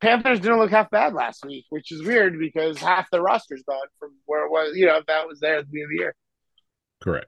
Panthers 0.00 0.40
didn't 0.40 0.58
look 0.58 0.70
half 0.70 0.90
bad 0.90 1.12
last 1.12 1.44
week, 1.44 1.66
which 1.70 1.92
is 1.92 2.02
weird 2.02 2.38
because 2.38 2.78
half 2.78 3.10
the 3.10 3.20
roster's 3.20 3.62
gone 3.68 3.86
from 3.98 4.12
where 4.26 4.46
it 4.46 4.50
was. 4.50 4.76
You 4.76 4.86
know, 4.86 5.02
that 5.06 5.26
was 5.28 5.40
there 5.40 5.58
at 5.58 5.66
the 5.66 5.70
beginning 5.70 5.84
of 5.84 5.90
the 5.90 5.96
year. 5.96 6.14
Correct. 7.02 7.26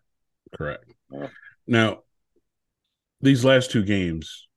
Correct. 0.57 0.85
Yeah. 1.13 1.27
Now, 1.67 1.99
these 3.21 3.45
last 3.45 3.71
two 3.71 3.85
games, 3.85 4.49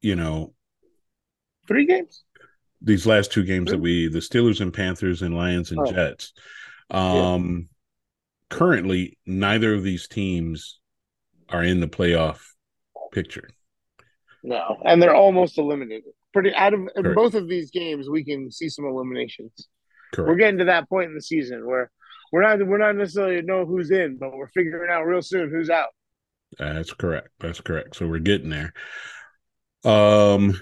you 0.00 0.16
know, 0.16 0.54
Three 1.66 1.86
games. 1.86 2.24
These 2.84 3.06
last 3.06 3.32
two 3.32 3.42
games 3.44 3.70
that 3.70 3.78
we 3.80 4.08
the 4.08 4.18
Steelers 4.20 4.60
and 4.60 4.72
Panthers 4.72 5.22
and 5.22 5.34
Lions 5.34 5.70
and 5.70 5.80
Oh. 5.80 5.90
Jets. 5.92 6.32
Um 6.90 7.68
currently 8.50 9.18
neither 9.26 9.74
of 9.74 9.82
these 9.82 10.06
teams 10.06 10.78
are 11.48 11.62
in 11.62 11.80
the 11.80 11.88
playoff 11.88 12.40
picture. 13.12 13.48
No, 14.42 14.76
and 14.84 15.00
they're 15.02 15.14
almost 15.14 15.56
eliminated. 15.58 16.12
Pretty 16.32 16.52
out 16.54 16.74
of 16.74 16.80
in 16.80 17.02
Correct. 17.02 17.16
both 17.16 17.34
of 17.34 17.48
these 17.48 17.70
games, 17.70 18.08
we 18.10 18.24
can 18.24 18.50
see 18.50 18.68
some 18.68 18.84
eliminations. 18.84 19.68
We're 20.16 20.36
getting 20.36 20.58
to 20.58 20.66
that 20.66 20.88
point 20.88 21.08
in 21.08 21.14
the 21.14 21.22
season 21.22 21.66
where 21.66 21.90
we're 22.30 22.42
not 22.42 22.64
we're 22.66 22.78
not 22.78 22.94
necessarily 22.96 23.40
know 23.42 23.64
who's 23.66 23.90
in, 23.90 24.16
but 24.18 24.32
we're 24.32 24.48
figuring 24.48 24.90
out 24.90 25.04
real 25.04 25.22
soon 25.22 25.50
who's 25.50 25.70
out. 25.70 25.88
That's 26.58 26.92
correct. 26.92 27.28
That's 27.40 27.60
correct. 27.60 27.96
So 27.96 28.06
we're 28.06 28.18
getting 28.20 28.50
there. 28.50 28.72
Um 29.84 30.60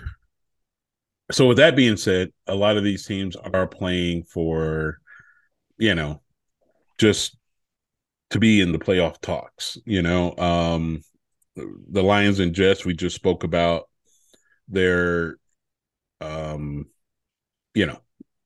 so 1.32 1.46
with 1.46 1.56
that 1.56 1.76
being 1.76 1.96
said, 1.96 2.30
a 2.46 2.54
lot 2.54 2.76
of 2.76 2.84
these 2.84 3.06
teams 3.06 3.36
are 3.36 3.66
playing 3.66 4.24
for 4.24 4.98
you 5.78 5.94
know 5.94 6.20
just 6.98 7.36
to 8.30 8.38
be 8.38 8.60
in 8.60 8.72
the 8.72 8.78
playoff 8.78 9.20
talks, 9.20 9.78
you 9.84 10.02
know. 10.02 10.36
Um 10.36 11.02
the 11.54 12.02
Lions 12.02 12.40
and 12.40 12.54
Jets 12.54 12.84
we 12.84 12.94
just 12.94 13.14
spoke 13.14 13.44
about 13.44 13.88
they're 14.68 15.36
um 16.20 16.86
you 17.74 17.86
know, 17.86 17.98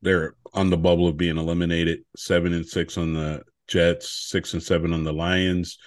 they're 0.03 0.35
on 0.55 0.71
the 0.71 0.77
bubble 0.77 1.09
of 1.09 1.17
being 1.17 1.37
eliminated, 1.37 2.01
7 2.17 2.53
and 2.53 2.67
6 2.67 2.99
on 2.99 3.15
the 3.15 3.43
Jets, 3.69 4.31
6 4.31 4.55
and 4.55 4.63
7 4.63 4.93
on 4.93 5.05
the 5.05 5.13
Lions. 5.13 5.79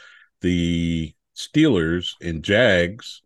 The 0.41 1.13
Steelers 1.35 2.11
and 2.21 2.43
Jags 2.43 3.21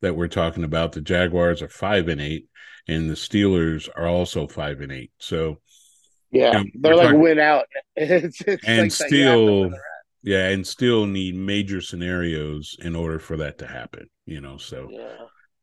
that 0.00 0.16
we're 0.16 0.28
talking 0.28 0.64
about, 0.64 0.92
the 0.92 1.00
Jaguars 1.00 1.62
are 1.62 1.68
5 1.68 2.08
and 2.08 2.20
8 2.20 2.48
and 2.88 3.10
the 3.10 3.14
Steelers 3.14 3.88
are 3.96 4.06
also 4.06 4.46
5 4.46 4.80
and 4.80 4.92
8. 4.92 5.10
So 5.18 5.58
Yeah, 6.30 6.52
Yeah, 6.52 6.62
they're 6.74 6.96
like 6.96 7.06
talking- 7.06 7.20
win 7.20 7.38
out. 7.38 7.66
It's, 7.96 8.40
it's 8.42 8.64
and 8.66 8.90
like 8.90 8.98
that. 8.98 9.10
You 9.10 9.24
have 9.24 9.34
to 9.34 9.70
still 9.70 9.70
yeah, 10.22 10.48
and 10.48 10.66
still 10.66 11.06
need 11.06 11.34
major 11.36 11.80
scenarios 11.80 12.76
in 12.80 12.96
order 12.96 13.18
for 13.20 13.36
that 13.38 13.58
to 13.58 13.66
happen, 13.66 14.08
you 14.26 14.40
know. 14.40 14.56
So. 14.58 14.88
Yeah. 14.90 15.16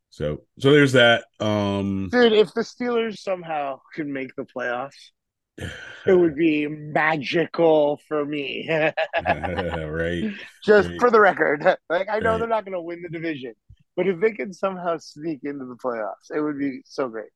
so 0.09 0.43
so 0.59 0.71
there's 0.71 0.93
that. 0.93 1.25
Um 1.39 2.09
Dude, 2.11 2.33
if 2.33 2.53
the 2.53 2.61
Steelers 2.61 3.17
somehow 3.19 3.81
could 3.93 4.07
make 4.07 4.33
the 4.35 4.45
playoffs, 4.45 5.11
it 5.57 6.13
would 6.17 6.35
be 6.35 6.67
magical 6.67 7.99
for 8.07 8.25
me. 8.25 8.67
right. 9.27 10.31
Just 10.63 10.89
Right. 10.89 10.99
for 10.99 11.11
the 11.11 11.19
record, 11.19 11.63
like 11.89 12.07
I 12.09 12.19
know 12.19 12.31
Right. 12.31 12.37
they're 12.39 12.47
not 12.47 12.65
going 12.65 12.73
to 12.73 12.81
win 12.81 13.01
the 13.01 13.09
division, 13.09 13.53
but 13.95 14.07
if 14.07 14.19
they 14.19 14.31
can 14.31 14.53
somehow 14.53 14.97
sneak 14.97 15.41
into 15.43 15.65
the 15.65 15.75
playoffs, 15.75 16.31
it 16.33 16.41
would 16.41 16.57
be 16.57 16.81
so 16.85 17.07
great. 17.07 17.29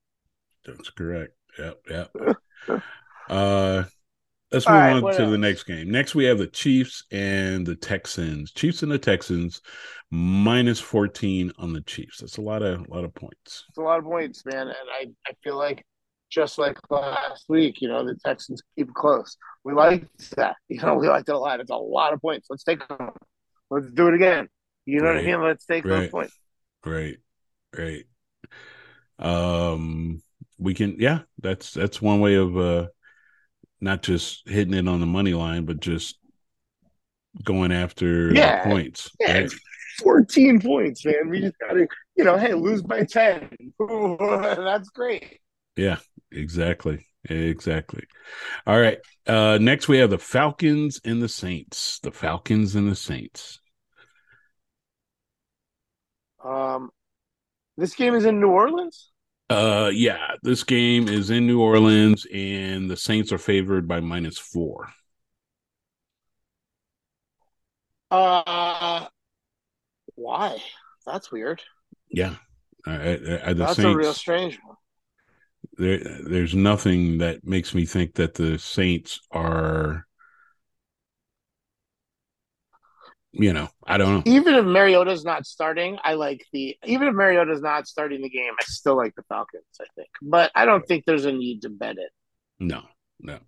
That's 0.65 0.89
correct. 0.89 1.34
Yep, 1.58 1.80
yep. 1.89 2.12
uh 3.30 3.84
let's 4.52 4.65
All 4.65 4.74
move 4.74 5.04
right, 5.04 5.04
on 5.04 5.13
to 5.13 5.30
the 5.30 5.38
next 5.38 5.63
game. 5.63 5.89
Next 5.89 6.15
we 6.15 6.26
have 6.26 6.38
the 6.38 6.48
Chiefs 6.48 7.04
and 7.12 7.65
the 7.65 7.76
Texans. 7.76 8.52
Chiefs 8.52 8.84
and 8.84 8.91
the 8.91 9.00
Texans 9.00 9.62
minus 10.12 10.80
14 10.80 11.52
on 11.58 11.74
the 11.74 11.82
Chiefs. 11.82 12.20
That's 12.20 12.38
a 12.38 12.41
lot 12.41 12.62
of 12.62 12.88
a 12.88 12.93
lot 12.93 13.04
of 13.04 13.13
points. 13.13 13.65
It's 13.70 13.78
a 13.78 13.82
lot 13.82 14.00
of 14.00 14.06
points, 14.06 14.46
man, 14.46 14.67
and 14.67 14.76
I, 14.93 15.08
I 15.28 15.34
feel 15.43 15.58
like 15.58 15.84
just 16.30 16.58
like 16.58 16.78
last 16.89 17.46
week, 17.48 17.82
you 17.82 17.88
know, 17.88 18.06
the 18.06 18.15
Texans 18.26 18.62
keep 18.78 18.93
close. 18.93 19.38
We 19.63 19.74
liked 19.74 20.36
that, 20.36 20.56
you 20.70 20.82
know, 20.82 20.96
we 20.96 21.08
liked 21.08 21.30
it 21.30 21.36
a 21.36 21.38
lot. 21.38 21.60
It's 21.60 21.72
a 21.72 21.76
lot 21.76 22.13
of 22.13 22.22
points. 22.22 22.48
Let's 22.50 22.63
take 22.63 22.86
them. 22.88 23.12
Let's 23.70 23.91
do 23.91 24.08
it 24.08 24.13
again. 24.13 24.48
You 24.86 25.02
know 25.02 25.08
what 25.08 25.17
I 25.17 25.24
mean? 25.24 25.41
Let's 25.41 25.65
take 25.65 25.84
those 25.84 26.10
points. 26.10 26.38
Right. 26.88 27.17
Right. 27.78 28.06
Um 29.19 30.21
we 30.58 30.73
can 30.73 30.97
yeah, 31.00 31.21
that's 31.39 31.73
that's 31.73 32.02
one 32.02 32.19
way 32.19 32.36
of 32.36 32.58
uh 32.58 32.88
not 33.82 34.02
just 34.04 34.47
hitting 34.47 34.73
it 34.73 34.88
on 34.88 35.00
the 35.00 35.06
money 35.06 35.34
line, 35.34 35.65
but 35.65 35.80
just 35.80 36.17
going 37.43 37.71
after 37.71 38.34
Yeah. 38.34 38.63
points. 38.63 39.12
Yeah, 39.19 39.39
right? 39.41 39.54
14 40.00 40.60
points, 40.62 41.06
man. 41.06 41.30
We 41.30 41.41
just 41.41 41.58
got 41.60 41.73
to, 41.73 41.88
you 42.15 42.23
know, 42.23 42.38
hey, 42.38 42.54
lose 42.54 42.82
by 42.82 43.04
10. 43.04 43.50
That's 43.80 44.89
great. 44.89 45.39
Yeah, 45.76 45.97
exactly. 46.32 47.06
Exactly. 47.30 48.04
All 48.65 48.80
right. 48.80 49.00
Uh 49.26 49.58
next 49.60 49.88
we 49.88 49.97
have 49.97 50.10
the 50.10 50.17
Falcons 50.17 51.02
and 51.04 51.21
the 51.21 51.30
Saints. 51.30 52.00
The 52.00 52.12
Falcons 52.12 52.76
and 52.76 52.89
the 52.89 52.95
Saints. 52.95 53.60
Um, 56.47 56.89
this 57.77 57.93
game 57.95 58.15
is 58.15 58.25
in 58.25 58.39
New 58.39 58.49
Orleans. 58.49 59.12
Uh 59.49 59.89
yeah, 59.93 60.36
this 60.43 60.63
game 60.63 61.07
is 61.07 61.29
in 61.29 61.47
New 61.47 61.62
Orleans 61.62 62.25
and 62.33 62.89
the 62.89 62.97
Saints 62.97 63.31
are 63.31 63.38
favored 63.38 63.88
by 63.88 64.01
minus 64.01 64.38
4. 64.38 64.89
Uh, 68.12 69.07
why? 70.15 70.57
That's 71.05 71.31
weird. 71.31 71.62
Yeah. 72.10 72.36
Uh, 72.86 72.91
uh, 72.91 73.53
the 73.53 73.55
That's 73.55 73.75
Saints, 73.75 73.83
a 73.83 73.95
real 73.95 74.13
strange 74.13 74.60
one. 74.65 74.77
there, 75.77 75.99
there's 76.23 76.55
nothing 76.55 77.19
that 77.19 77.45
makes 77.45 77.73
me 77.75 77.86
think 77.86 78.15
that 78.15 78.33
the 78.36 78.57
Saints 78.57 79.19
are 79.31 80.07
you 83.39 83.54
know, 83.54 83.69
I 83.86 83.97
don't 83.97 84.15
know. 84.15 84.23
Even 84.26 84.56
if 84.56 84.65
Mariota's 84.65 85.23
not 85.23 85.45
starting, 85.45 85.97
I 86.04 86.13
like 86.13 86.45
the. 86.52 86.76
Even 86.86 87.08
if 87.08 87.15
Mariota's 87.15 87.62
not 87.62 87.88
starting 87.88 88.21
the 88.21 88.30
game, 88.30 88.54
I 88.60 88.63
still 88.65 88.95
like 88.95 89.15
the 89.15 89.23
Falcons. 89.30 89.63
I 89.80 89.86
think, 89.95 90.10
but 90.21 90.52
I 90.56 90.65
don't 90.65 90.86
think 90.88 91.06
there's 91.06 91.26
a 91.26 91.32
need 91.32 91.62
to 91.62 91.69
bet 91.69 91.97
it. 91.97 92.12
No. 92.60 92.82
No. 93.19 93.39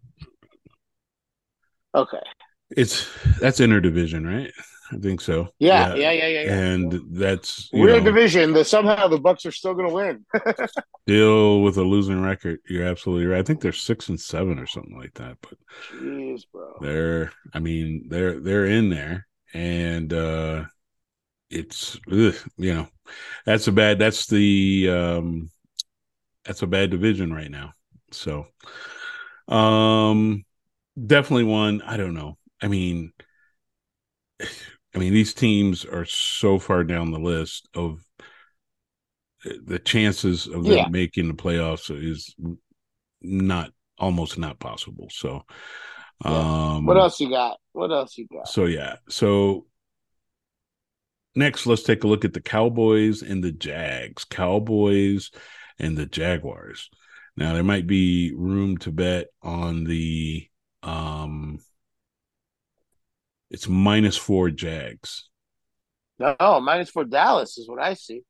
Okay. 1.96 2.22
It's 2.76 3.10
that's 3.40 3.60
interdivision, 3.60 4.26
right? 4.28 4.52
I 4.92 4.98
think 4.98 5.22
so. 5.22 5.50
Yeah. 5.60 5.96
Yeah. 5.96 6.12
Yeah. 6.12 6.28
Yeah. 6.28 6.42
yeah. 6.42 6.54
And 6.54 7.02
that's 7.12 7.70
Weird 7.74 8.04
know, 8.04 8.12
division. 8.12 8.54
The 8.54 8.64
somehow 8.64 9.08
the 9.08 9.20
Bucs 9.20 9.46
are 9.46 9.52
still 9.52 9.74
going 9.74 9.88
to 9.88 9.94
win. 9.94 10.26
still 11.08 11.62
with 11.62 11.78
a 11.78 11.84
losing 11.84 12.22
record. 12.22 12.60
You're 12.68 12.86
absolutely 12.86 13.28
right. 13.28 13.40
I 13.40 13.44
think 13.44 13.62
they're 13.62 13.72
six 13.72 14.10
and 14.10 14.20
seven 14.20 14.60
or 14.60 14.68
something 14.68 14.98
like 14.98 15.14
that. 15.16 15.38
But 15.42 15.58
Jeez, 15.96 16.44
bro. 16.52 16.78
they're 16.82 17.32
I 17.54 17.60
mean, 17.60 18.06
they're 18.08 18.40
they're 18.40 18.66
in 18.66 18.90
there 18.90 19.28
and 19.54 20.14
uh 20.14 20.66
it's 21.50 22.00
ugh, 22.12 22.36
you 22.58 22.74
know, 22.74 22.88
that's 23.46 23.68
a 23.68 23.72
bad 23.72 24.00
that's 24.00 24.28
the 24.28 24.90
um 24.90 25.52
that's 26.46 26.62
a 26.64 26.68
bad 26.68 26.92
division 26.92 27.34
right 27.34 27.52
now. 27.52 27.74
So 28.12 28.48
um 29.48 30.46
definitely 31.08 31.46
one, 31.46 31.82
I 31.82 31.98
don't 31.98 32.14
know. 32.14 32.38
I 32.62 32.68
mean 32.68 33.14
I 34.96 34.98
mean 35.00 35.14
these 35.14 35.34
teams 35.34 35.86
are 35.86 36.06
so 36.06 36.60
far 36.60 36.84
down 36.84 37.12
the 37.12 37.20
list 37.20 37.68
of 37.76 38.04
the 39.66 39.80
chances 39.80 40.48
of 40.48 40.68
them 40.68 40.78
Yeah. 40.78 40.90
making 40.92 41.28
the 41.28 41.34
playoffs 41.34 41.90
is 41.96 42.36
not 43.22 43.72
almost 44.00 44.38
not 44.38 44.60
possible. 44.60 45.10
So 45.12 45.44
um 46.26 46.84
What 46.84 46.98
else 46.98 47.20
you 47.20 47.30
got? 47.30 47.60
What 47.80 47.92
else 47.92 48.18
you 48.18 48.28
got? 48.32 48.48
so 48.48 48.66
yeah. 48.66 48.98
So 49.10 49.66
next 51.36 51.66
let's 51.66 51.84
take 51.84 52.04
a 52.04 52.08
look 52.08 52.26
at 52.26 52.34
the 52.34 52.42
Cowboys 52.42 53.22
and 53.22 53.44
the 53.44 53.52
Jags. 53.52 54.26
Cowboys 54.26 55.32
and 55.80 55.98
the 55.98 56.06
Jaguars. 56.06 56.90
Now 57.38 57.54
there 57.54 57.64
might 57.64 57.88
be 57.88 58.34
room 58.36 58.78
to 58.80 58.92
bet 58.92 59.28
on 59.42 59.86
the 59.86 60.48
um 60.84 61.60
it's 63.50 63.68
minus 63.68 64.16
4 64.18 64.52
Jags. 64.52 65.30
No, 66.20 66.60
minus 66.60 66.90
four 66.90 67.06
Dallas 67.06 67.58
is 67.58 67.70
what 67.70 67.82
I 67.82 67.94
see. 67.94 68.22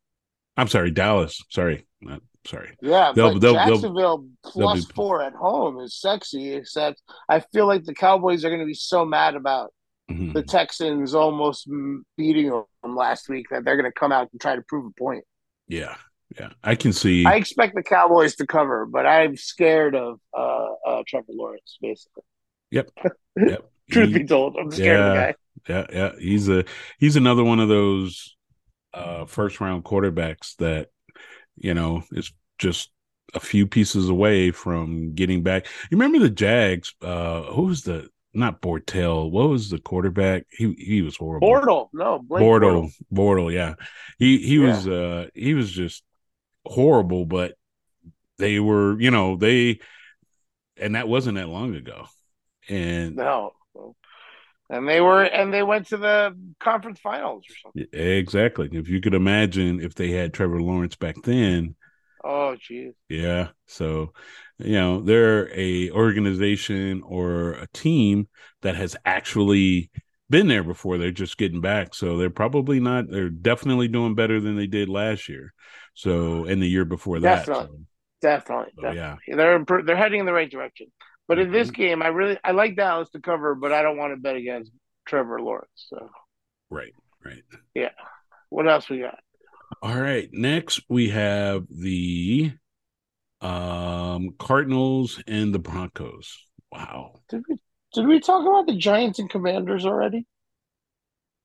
I'm 0.55 0.67
sorry, 0.67 0.91
Dallas. 0.91 1.43
Sorry. 1.49 1.87
Not, 2.01 2.21
sorry. 2.45 2.75
Yeah, 2.81 3.11
They'll- 3.15 3.33
but 3.33 3.39
they'll- 3.41 3.53
they'll- 3.53 3.65
Jacksonville 3.75 4.27
plus 4.43 4.85
be- 4.85 4.93
four 4.93 5.21
at 5.21 5.33
home 5.33 5.79
is 5.79 5.95
sexy. 5.99 6.53
Except 6.53 7.01
I 7.27 7.39
feel 7.39 7.67
like 7.67 7.83
the 7.83 7.93
Cowboys 7.93 8.43
are 8.45 8.49
going 8.49 8.61
to 8.61 8.65
be 8.65 8.73
so 8.73 9.05
mad 9.05 9.35
about 9.35 9.73
Mhm. 10.09 10.33
the 10.33 10.43
Texans 10.43 11.13
almost 11.13 11.67
beating 12.17 12.49
them 12.49 12.95
last 12.95 13.29
week 13.29 13.47
that 13.51 13.63
they're 13.63 13.77
going 13.77 13.91
to 13.91 13.99
come 13.99 14.11
out 14.11 14.29
and 14.31 14.41
try 14.41 14.55
to 14.55 14.61
prove 14.63 14.85
a 14.85 14.91
point. 14.99 15.23
Yeah. 15.67 15.95
Yeah. 16.39 16.49
I 16.63 16.75
can 16.75 16.93
see 16.93 17.25
I 17.25 17.35
expect 17.35 17.75
the 17.75 17.83
Cowboys 17.83 18.35
to 18.37 18.45
cover, 18.47 18.85
but 18.85 19.05
I'm 19.05 19.35
scared 19.35 19.95
of 19.95 20.19
uh, 20.37 20.67
uh, 20.87 21.03
Trevor 21.07 21.25
Lawrence. 21.33 21.77
Basically, 21.81 22.23
Yep. 22.71 22.89
Yep. 23.37 23.69
truth 23.91 24.07
He- 24.09 24.19
be 24.19 24.25
told, 24.25 24.55
I'm 24.55 24.71
scared 24.71 24.99
of 24.99 25.13
the 25.15 25.19
guy. 25.19 25.35
yeah, 25.67 25.87
yeah. 25.91 26.19
He's 26.19 26.47
a 26.49 26.65
he's 26.99 27.15
another 27.15 27.43
one 27.43 27.59
of 27.59 27.67
those 27.69 28.35
uh 28.93 29.25
first 29.25 29.59
round 29.59 29.83
quarterbacks 29.83 30.55
that 30.57 30.89
you 31.59 31.73
know 31.73 32.03
is 32.11 32.31
just 32.57 32.91
a 33.33 33.39
few 33.39 33.67
pieces 33.67 34.09
away 34.09 34.51
from 34.51 35.13
getting 35.13 35.43
back. 35.43 35.67
You 35.91 35.97
remember 35.97 36.19
the 36.19 36.29
Jags? 36.29 36.93
Uh 37.01 37.43
who 37.43 37.63
was 37.63 37.83
the 37.83 38.09
not 38.33 38.61
Bortel. 38.61 39.31
What 39.31 39.49
was 39.49 39.69
the 39.69 39.79
quarterback? 39.79 40.45
He 40.51 40.73
he 40.73 41.01
was 41.01 41.17
horrible. 41.17 41.47
Bortle, 41.47 41.89
no, 41.93 42.19
Blake 42.19 42.43
Bortle, 42.43 42.91
Bortle, 43.13 43.53
yeah. 43.53 43.75
He 44.17 44.37
he 44.39 44.59
Yeah. 44.59 44.67
was 44.67 44.87
uh 44.87 45.27
he 45.33 45.53
was 45.53 45.71
just 45.71 46.03
horrible, 46.65 47.25
but 47.25 47.55
they 48.37 48.59
were, 48.59 48.99
you 48.99 49.11
know, 49.11 49.35
they 49.35 49.79
and 50.77 50.95
that 50.95 51.07
wasn't 51.07 51.35
that 51.37 51.49
long 51.49 51.75
ago. 51.75 52.07
And 52.69 53.15
No, 53.15 53.51
and 54.69 54.87
they 54.87 55.01
were, 55.01 55.23
and 55.23 55.53
they 55.53 55.63
went 55.63 55.87
to 55.87 55.97
the 55.97 56.35
conference 56.59 56.99
finals 56.99 57.43
or 57.49 57.55
something. 57.63 57.83
exactly. 57.93 58.69
If 58.71 58.89
you 58.89 59.01
could 59.01 59.13
imagine 59.13 59.79
if 59.79 59.95
they 59.95 60.11
had 60.11 60.33
Trevor 60.33 60.61
Lawrence 60.61 60.95
back 60.95 61.15
then, 61.23 61.75
Oh, 62.23 62.55
geez. 62.55 62.95
yeah. 63.09 63.49
So, 63.67 64.13
you 64.57 64.73
know, 64.73 65.01
they're 65.01 65.49
a 65.57 65.91
organization 65.91 67.01
or 67.03 67.51
a 67.53 67.67
team 67.73 68.27
that 68.61 68.75
has 68.75 68.95
actually 69.05 69.89
been 70.29 70.47
there 70.47 70.63
before. 70.63 70.97
They're 70.97 71.11
just 71.11 71.37
getting 71.37 71.61
back. 71.61 71.95
So 71.95 72.17
they're 72.17 72.29
probably 72.29 72.79
not 72.79 73.09
they're 73.09 73.29
definitely 73.29 73.87
doing 73.87 74.15
better 74.15 74.39
than 74.39 74.55
they 74.55 74.67
did 74.67 74.89
last 74.89 75.27
year. 75.29 75.53
So 75.93 76.45
and 76.45 76.61
the 76.61 76.67
year 76.67 76.85
before 76.85 77.19
that. 77.21 77.51
Definitely. 77.51 77.55
So, 77.55 77.79
Definitely, 78.21 78.73
so, 78.75 78.81
definitely. 78.81 78.95
yeah. 78.95 79.17
They're 79.27 79.65
they're 79.85 79.95
heading 79.95 80.19
in 80.21 80.25
the 80.25 80.33
right 80.33 80.49
direction. 80.49 80.87
But 81.29 81.39
in 81.39 81.51
this 81.53 81.69
Mhm. 81.69 81.75
game, 81.75 82.01
I 82.01 82.07
really 82.07 82.37
I 82.43 82.51
like 82.51 82.75
Dallas 82.75 83.09
to 83.11 83.21
cover, 83.21 83.55
but 83.55 83.71
I 83.71 83.83
don't 83.83 83.97
want 83.97 84.13
to 84.13 84.17
bet 84.19 84.35
against 84.35 84.73
Trevor 85.05 85.41
Lawrence. 85.41 85.69
So 85.87 86.09
Right, 86.69 86.93
right. 87.23 87.43
Yeah. 87.73 87.91
What 88.49 88.67
else 88.67 88.89
we 88.89 88.99
got? 88.99 89.19
All 89.81 89.99
right. 89.99 90.27
Next 90.33 90.81
we 90.89 91.09
have 91.11 91.67
the 91.69 92.51
um 93.41 94.31
Cardinals 94.39 95.23
and 95.27 95.53
the 95.53 95.59
Broncos. 95.59 96.37
Wow. 96.71 97.21
Did 97.29 97.43
we 97.47 97.57
did 97.93 98.07
we 98.07 98.19
talk 98.19 98.45
about 98.45 98.67
the 98.67 98.75
Giants 98.77 99.19
and 99.19 99.29
Commanders 99.29 99.85
already? 99.85 100.25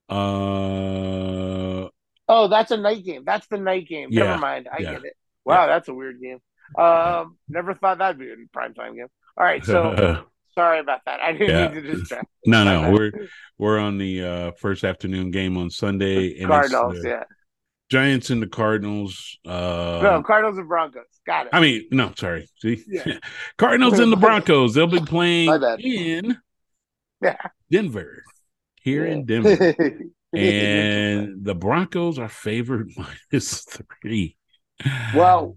Uh 0.09 1.89
Oh, 2.27 2.49
that's 2.49 2.71
a 2.71 2.79
night 2.79 3.05
game. 3.05 3.25
That's 3.27 3.47
the 3.49 3.59
night 3.59 3.87
game. 3.87 4.09
Yeah, 4.11 4.25
Never 4.25 4.39
mind. 4.39 4.69
I 4.73 4.79
yeah. 4.79 4.93
get 4.95 5.05
it. 5.05 5.17
Wow, 5.45 5.67
that's 5.67 5.89
a 5.89 5.95
weird 5.95 6.21
game. 6.23 6.41
Um, 6.83 7.37
never 7.51 7.75
thought 7.75 7.99
that'd 7.99 8.19
be 8.19 8.31
a 8.31 8.37
primetime 8.57 8.97
game. 8.97 9.09
All 9.37 9.45
right, 9.45 9.65
so 9.65 10.25
sorry 10.55 10.79
about 10.81 11.01
that. 11.07 11.21
I 11.21 11.33
didn't 11.33 11.49
Yeah. 11.49 11.69
mean 11.73 11.83
to 11.85 11.93
distract. 11.95 12.27
no, 12.47 12.65
no, 12.65 12.93
we're 12.93 13.13
we're 13.59 13.79
on 13.79 13.99
the 13.99 14.23
uh 14.25 14.51
first 14.53 14.85
afternoon 14.85 15.31
game 15.31 15.57
on 15.57 15.71
Sunday 15.71 16.39
and 16.39 16.49
Cardinals, 16.49 17.03
the 17.03 17.09
yeah. 17.09 17.23
Giants 17.91 18.31
and 18.31 18.41
the 18.43 18.47
Cardinals. 18.47 19.39
Uh 19.47 20.01
no, 20.03 20.23
Cardinals 20.25 20.59
and 20.59 20.69
Broncos. 20.69 21.05
Got 21.27 21.47
it. 21.47 21.51
I 21.55 21.61
mean, 21.61 21.85
no, 21.91 22.13
sorry. 22.17 22.49
See, 22.61 22.83
Yeah. 22.87 23.19
Cardinals 23.59 23.99
and 23.99 24.13
the 24.13 24.17
Broncos. 24.27 24.75
They'll 24.75 24.87
be 24.87 25.01
playing 25.01 25.51
in 25.81 26.37
Yeah. 27.23 27.37
Denver, 27.71 28.23
here 28.83 29.05
in 29.07 29.25
Denver, 29.25 29.75
and 30.33 31.45
the 31.45 31.55
Broncos 31.55 32.19
are 32.19 32.29
favored 32.29 32.91
minus 32.97 33.65
three. 33.65 34.37
well, 35.15 35.57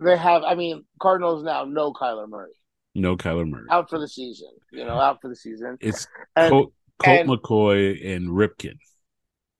they 0.00 0.16
have. 0.16 0.42
I 0.42 0.54
mean, 0.54 0.84
Cardinals 1.00 1.44
now 1.44 1.64
no 1.64 1.92
Kyler 1.92 2.28
Murray 2.28 2.52
no 2.96 3.16
Kyler 3.16 3.48
Murray. 3.48 3.66
out 3.70 3.88
for 3.88 3.98
the 4.00 4.08
season. 4.08 4.50
You 4.72 4.84
know, 4.84 4.98
out 4.98 5.20
for 5.22 5.28
the 5.28 5.36
season. 5.36 5.76
It's 5.80 6.06
And 6.34 6.50
Colt, 6.50 6.72
Colt 7.02 7.20
and- 7.20 7.28
McCoy 7.30 8.14
and 8.16 8.28
Ripken. 8.28 8.78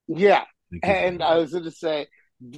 yeah, 0.09 0.41
I 0.43 0.47
think 0.71 0.85
is 0.85 0.91
and 0.91 1.23
I 1.23 1.37
was 1.39 1.53
going 1.53 1.65
to 1.65 1.71
say, 1.71 2.09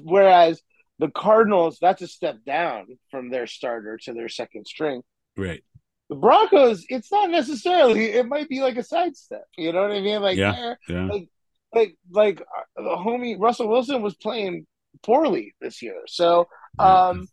whereas 0.03 0.63
the 0.99 1.11
Cardinals, 1.11 1.79
that's 1.81 2.01
a 2.03 2.07
step 2.07 2.37
down 2.47 2.87
from 3.11 3.31
their 3.31 3.47
starter 3.47 3.99
to 4.05 4.13
their 4.13 4.29
second 4.29 4.67
string. 4.67 5.03
right. 5.37 5.63
The 6.09 6.17
Broncos, 6.17 6.85
it's 6.91 7.11
not 7.11 7.31
necessarily. 7.31 8.11
It 8.13 8.27
might 8.27 8.47
be 8.49 8.61
like 8.61 8.77
a 8.77 8.83
sidestep. 8.83 9.45
You 9.57 9.73
know 9.73 9.81
what 9.83 9.93
I 9.93 10.01
mean? 10.03 10.21
Like, 10.21 10.37
Yeah. 10.37 10.53
eh, 10.55 10.75
Yeah. 10.93 11.07
like, 11.07 11.29
like, 11.75 11.97
like 12.11 12.41
uh, 12.43 12.83
the 12.83 12.97
homie 12.97 13.37
Russell 13.39 13.69
Wilson 13.69 14.03
was 14.03 14.15
playing 14.17 14.67
poorly 15.03 15.55
this 15.63 15.81
year. 15.81 16.03
So, 16.07 16.49
um, 16.79 17.29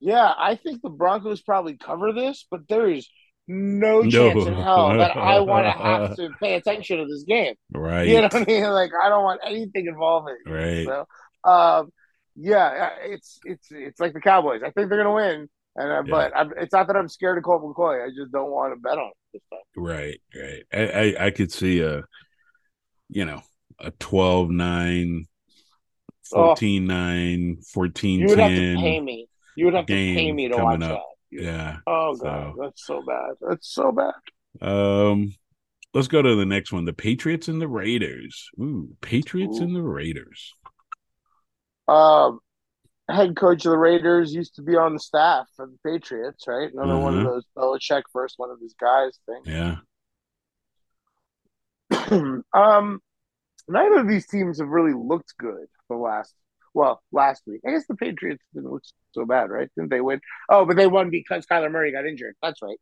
yeah, 0.00 0.32
I 0.36 0.56
think 0.56 0.82
the 0.82 0.90
Broncos 0.90 1.42
probably 1.42 1.76
cover 1.76 2.12
this, 2.12 2.46
but 2.50 2.68
there 2.68 2.88
is 2.90 3.08
no 3.46 4.02
No. 4.02 4.10
chance 4.10 4.46
in 4.46 4.54
hell 4.54 4.88
that 4.96 5.16
I 5.16 5.40
want 5.40 5.66
to 5.66 5.70
have 5.72 6.16
to 6.16 6.30
pay 6.40 6.54
attention 6.54 6.98
to 6.98 7.06
this 7.06 7.24
game. 7.24 7.54
right. 7.72 8.08
You 8.08 8.16
know 8.16 8.22
what 8.22 8.34
I 8.34 8.44
mean? 8.44 8.64
Like, 8.70 8.92
I 9.02 9.08
don't 9.08 9.24
want 9.24 9.40
anything 9.44 9.86
involving. 9.86 10.36
Right. 10.46 10.86
So, 10.86 11.06
um, 11.50 11.90
yeah, 12.36 12.90
it's 13.02 13.38
it's 13.44 13.68
it's 13.70 14.00
like 14.00 14.12
the 14.14 14.20
Cowboys. 14.20 14.62
I 14.62 14.70
think 14.70 14.88
they're 14.88 15.02
gonna 15.02 15.14
win, 15.14 15.48
and 15.76 15.92
uh, 15.92 16.02
Yeah. 16.06 16.10
but 16.10 16.36
I'm, 16.36 16.52
it's 16.56 16.72
not 16.72 16.86
that 16.86 16.96
I'm 16.96 17.08
scared 17.08 17.38
of 17.38 17.44
Colt 17.44 17.62
McCoy. 17.62 18.04
I 18.04 18.08
just 18.08 18.32
don't 18.32 18.50
want 18.50 18.72
to 18.72 18.80
bet 18.80 18.98
on 18.98 19.10
it. 19.34 19.42
Right, 19.76 20.20
right. 20.34 20.62
I, 20.72 20.86
I, 20.86 21.26
I 21.26 21.30
could 21.30 21.52
see 21.52 21.80
a, 21.80 22.04
you 23.08 23.24
know, 23.24 23.42
a 23.78 23.90
12 23.92 24.50
9, 24.50 25.26
14 26.24 26.86
9, 26.86 27.56
14 27.72 28.20
You 28.20 28.28
would 28.28 28.38
have 28.38 28.50
to 28.54 28.76
pay 28.78 29.00
me. 29.00 29.28
You 29.60 29.66
would 29.66 29.74
have 29.74 29.84
to 29.84 29.92
pay 29.92 30.32
me 30.32 30.48
to 30.48 30.56
watch 30.56 30.80
up. 30.82 31.02
that. 31.30 31.42
Yeah. 31.44 31.76
Oh 31.86 32.16
god, 32.16 32.54
So- 32.56 32.62
that's 32.62 32.86
so 32.86 33.02
bad. 33.02 33.30
That's 33.42 33.68
so 33.74 33.92
bad. 33.92 34.14
Um, 34.66 35.34
let's 35.92 36.08
go 36.08 36.22
to 36.22 36.34
the 36.34 36.46
next 36.46 36.72
one 36.72 36.86
the 36.86 36.94
Patriots 36.94 37.46
and 37.48 37.60
the 37.60 37.68
Raiders. 37.68 38.48
Ooh, 38.58 38.96
Patriots 39.02 39.58
Ooh. 39.60 39.64
and 39.64 39.76
the 39.76 39.82
Raiders. 39.82 40.54
Um, 41.86 42.40
head 43.10 43.36
coach 43.36 43.66
of 43.66 43.72
the 43.72 43.76
Raiders 43.78 44.32
used 44.32 44.54
to 44.54 44.62
be 44.62 44.76
on 44.76 44.94
the 44.94 44.98
staff 45.00 45.46
for 45.56 45.66
the 45.66 45.76
Patriots, 45.84 46.44
right? 46.48 46.72
Another 46.72 46.96
one 46.98 47.18
of 47.18 47.26
Mhm. 47.26 47.28
those 47.28 47.44
Belichick 47.54 48.04
first 48.14 48.36
one 48.38 48.50
of 48.50 48.58
his 48.60 48.74
guys 48.80 49.18
thing. 49.26 49.42
Yeah. 49.44 49.76
um, 52.54 53.00
neither 53.68 53.98
of 53.98 54.08
these 54.08 54.26
teams 54.26 54.58
have 54.58 54.68
really 54.68 54.94
looked 54.94 55.36
good 55.38 55.66
the 55.90 55.96
last. 55.96 56.34
Well, 56.74 57.02
last 57.12 57.42
week, 57.46 57.60
I 57.66 57.72
guess 57.72 57.86
the 57.88 57.96
Patriots 57.96 58.44
didn't 58.54 58.70
look 58.70 58.82
so 59.12 59.24
bad, 59.24 59.50
right? 59.50 59.68
Didn't 59.76 59.90
they 59.90 60.00
win? 60.00 60.20
Oh, 60.48 60.64
but 60.64 60.76
they 60.76 60.86
won 60.86 61.10
because 61.10 61.46
Kyler 61.46 61.70
Murray 61.70 61.92
got 61.92 62.06
injured. 62.06 62.36
That's 62.42 62.62
right. 62.62 62.78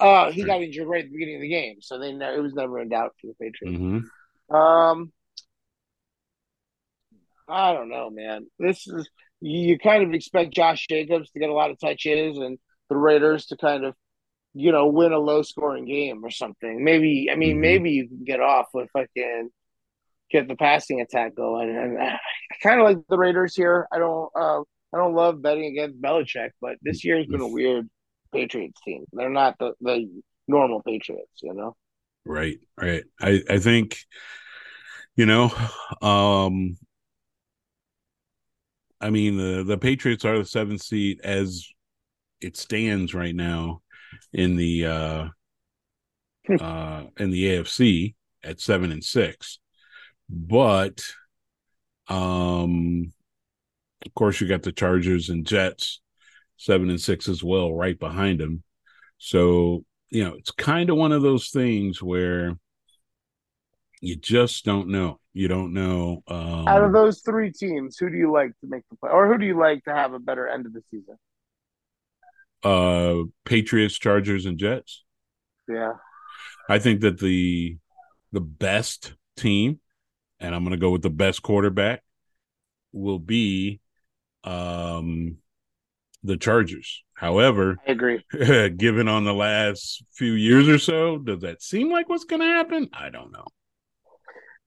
Uh, 0.00 0.30
he 0.30 0.44
got 0.44 0.62
injured 0.62 0.86
right 0.88 1.04
at 1.04 1.10
the 1.10 1.12
beginning 1.12 1.36
of 1.36 1.42
the 1.42 1.48
game, 1.48 1.76
so 1.80 1.98
they 1.98 2.12
ne- 2.12 2.34
it 2.36 2.40
was 2.42 2.54
never 2.54 2.80
in 2.80 2.88
doubt 2.88 3.14
for 3.20 3.28
the 3.28 3.34
Patriots. 3.34 3.78
hmm 3.78 4.56
Um, 4.56 5.12
I 7.48 7.72
don't 7.72 7.88
know, 7.88 8.10
man. 8.10 8.46
This 8.58 8.86
is 8.86 9.08
you, 9.40 9.78
kind 9.78 10.02
of 10.02 10.14
expect 10.14 10.54
Josh 10.54 10.86
Jacobs 10.88 11.30
to 11.30 11.40
get 11.40 11.50
a 11.50 11.54
lot 11.54 11.70
of 11.70 11.78
touches 11.80 12.38
and 12.38 12.58
the 12.90 12.96
Raiders 12.96 13.46
to 13.46 13.56
kind 13.56 13.84
of, 13.84 13.94
you 14.54 14.72
know, 14.72 14.86
win 14.88 15.12
a 15.12 15.18
low 15.18 15.42
scoring 15.42 15.86
game 15.86 16.24
or 16.24 16.30
something. 16.30 16.84
Maybe 16.84 17.28
I 17.32 17.36
mean 17.36 17.58
Mhm. 17.58 17.60
maybe 17.60 17.90
you 17.92 18.08
can 18.08 18.24
get 18.24 18.40
off 18.40 18.68
with 18.74 18.90
can 19.16 19.50
get 20.30 20.48
the 20.48 20.56
passing 20.56 21.00
attack 21.00 21.34
going. 21.34 21.74
And 21.76 21.98
I 21.98 22.18
kind 22.62 22.80
of 22.80 22.86
like 22.86 22.98
the 23.08 23.18
Raiders 23.18 23.54
here. 23.54 23.86
I 23.92 23.98
don't 23.98 24.30
uh, 24.34 24.60
I 24.92 24.96
don't 24.96 25.14
love 25.14 25.42
betting 25.42 25.66
against 25.66 26.00
Belichick, 26.00 26.50
but 26.60 26.76
this 26.82 27.04
year 27.04 27.18
has 27.18 27.26
been 27.26 27.40
a 27.40 27.48
weird 27.48 27.88
Patriots 28.32 28.80
team. 28.84 29.04
They're 29.12 29.28
not 29.28 29.56
the, 29.58 29.72
the 29.80 30.08
normal 30.46 30.82
Patriots, 30.82 31.42
you 31.42 31.52
know. 31.54 31.76
Right, 32.24 32.58
right. 32.76 33.04
I, 33.20 33.42
I 33.48 33.58
think, 33.58 33.98
you 35.14 35.26
know, 35.26 35.52
um, 36.00 36.78
I 39.00 39.10
mean, 39.10 39.36
the, 39.36 39.62
the 39.64 39.78
Patriots 39.78 40.24
are 40.24 40.38
the 40.38 40.44
seventh 40.44 40.82
seed 40.82 41.20
as 41.22 41.66
it 42.40 42.56
stands 42.56 43.14
right 43.14 43.34
now 43.34 43.82
in 44.32 44.56
the, 44.56 44.86
uh, 44.86 45.28
uh, 46.60 47.04
in 47.18 47.30
the 47.30 47.44
AFC 47.44 48.14
at 48.42 48.60
seven 48.60 48.90
and 48.90 49.04
six. 49.04 49.58
But, 50.28 51.02
um, 52.08 53.12
of 54.04 54.14
course, 54.14 54.40
you 54.40 54.48
got 54.48 54.62
the 54.62 54.72
Chargers 54.72 55.28
and 55.28 55.46
Jets, 55.46 56.00
seven 56.56 56.90
and 56.90 57.00
six 57.00 57.28
as 57.28 57.42
well, 57.42 57.72
right 57.72 57.98
behind 57.98 58.40
them. 58.40 58.62
So, 59.18 59.84
you 60.10 60.24
know, 60.24 60.34
it's 60.34 60.50
kind 60.50 60.90
of 60.90 60.96
one 60.96 61.12
of 61.12 61.22
those 61.22 61.50
things 61.50 62.02
where 62.02 62.56
you 64.00 64.16
just 64.16 64.64
don't 64.64 64.88
know. 64.88 65.20
You 65.32 65.48
don't 65.48 65.72
know. 65.72 66.22
Um, 66.28 66.68
Out 66.68 66.84
of 66.84 66.92
those 66.92 67.20
three 67.20 67.52
teams, 67.52 67.96
who 67.98 68.10
do 68.10 68.16
you 68.16 68.32
like 68.32 68.50
to 68.60 68.66
make 68.68 68.82
the 68.90 68.96
play, 68.96 69.10
or 69.10 69.26
who 69.26 69.38
do 69.38 69.46
you 69.46 69.58
like 69.58 69.84
to 69.84 69.94
have 69.94 70.12
a 70.12 70.18
better 70.18 70.46
end 70.48 70.66
of 70.66 70.72
the 70.72 70.82
season? 70.90 71.16
uh, 72.62 73.14
Patriots, 73.44 73.98
Chargers, 73.98 74.46
and 74.46 74.58
Jets. 74.58 75.04
Yeah, 75.68 75.94
I 76.68 76.78
think 76.78 77.00
that 77.02 77.18
the 77.18 77.78
the 78.32 78.40
best 78.40 79.14
team, 79.36 79.80
and 80.40 80.54
I'm 80.54 80.62
going 80.62 80.72
to 80.72 80.80
go 80.80 80.90
with 80.90 81.02
the 81.02 81.10
best 81.10 81.42
quarterback, 81.42 82.02
will 82.92 83.18
be 83.18 83.80
um, 84.44 85.38
the 86.22 86.36
Chargers. 86.36 87.02
However, 87.14 87.76
I 87.86 87.92
agree. 87.92 88.24
given 88.76 89.08
on 89.08 89.24
the 89.24 89.34
last 89.34 90.04
few 90.12 90.32
years 90.32 90.68
or 90.68 90.78
so, 90.78 91.18
does 91.18 91.40
that 91.40 91.62
seem 91.62 91.90
like 91.90 92.08
what's 92.08 92.24
going 92.24 92.40
to 92.42 92.46
happen? 92.46 92.88
I 92.92 93.10
don't 93.10 93.32
know. 93.32 93.46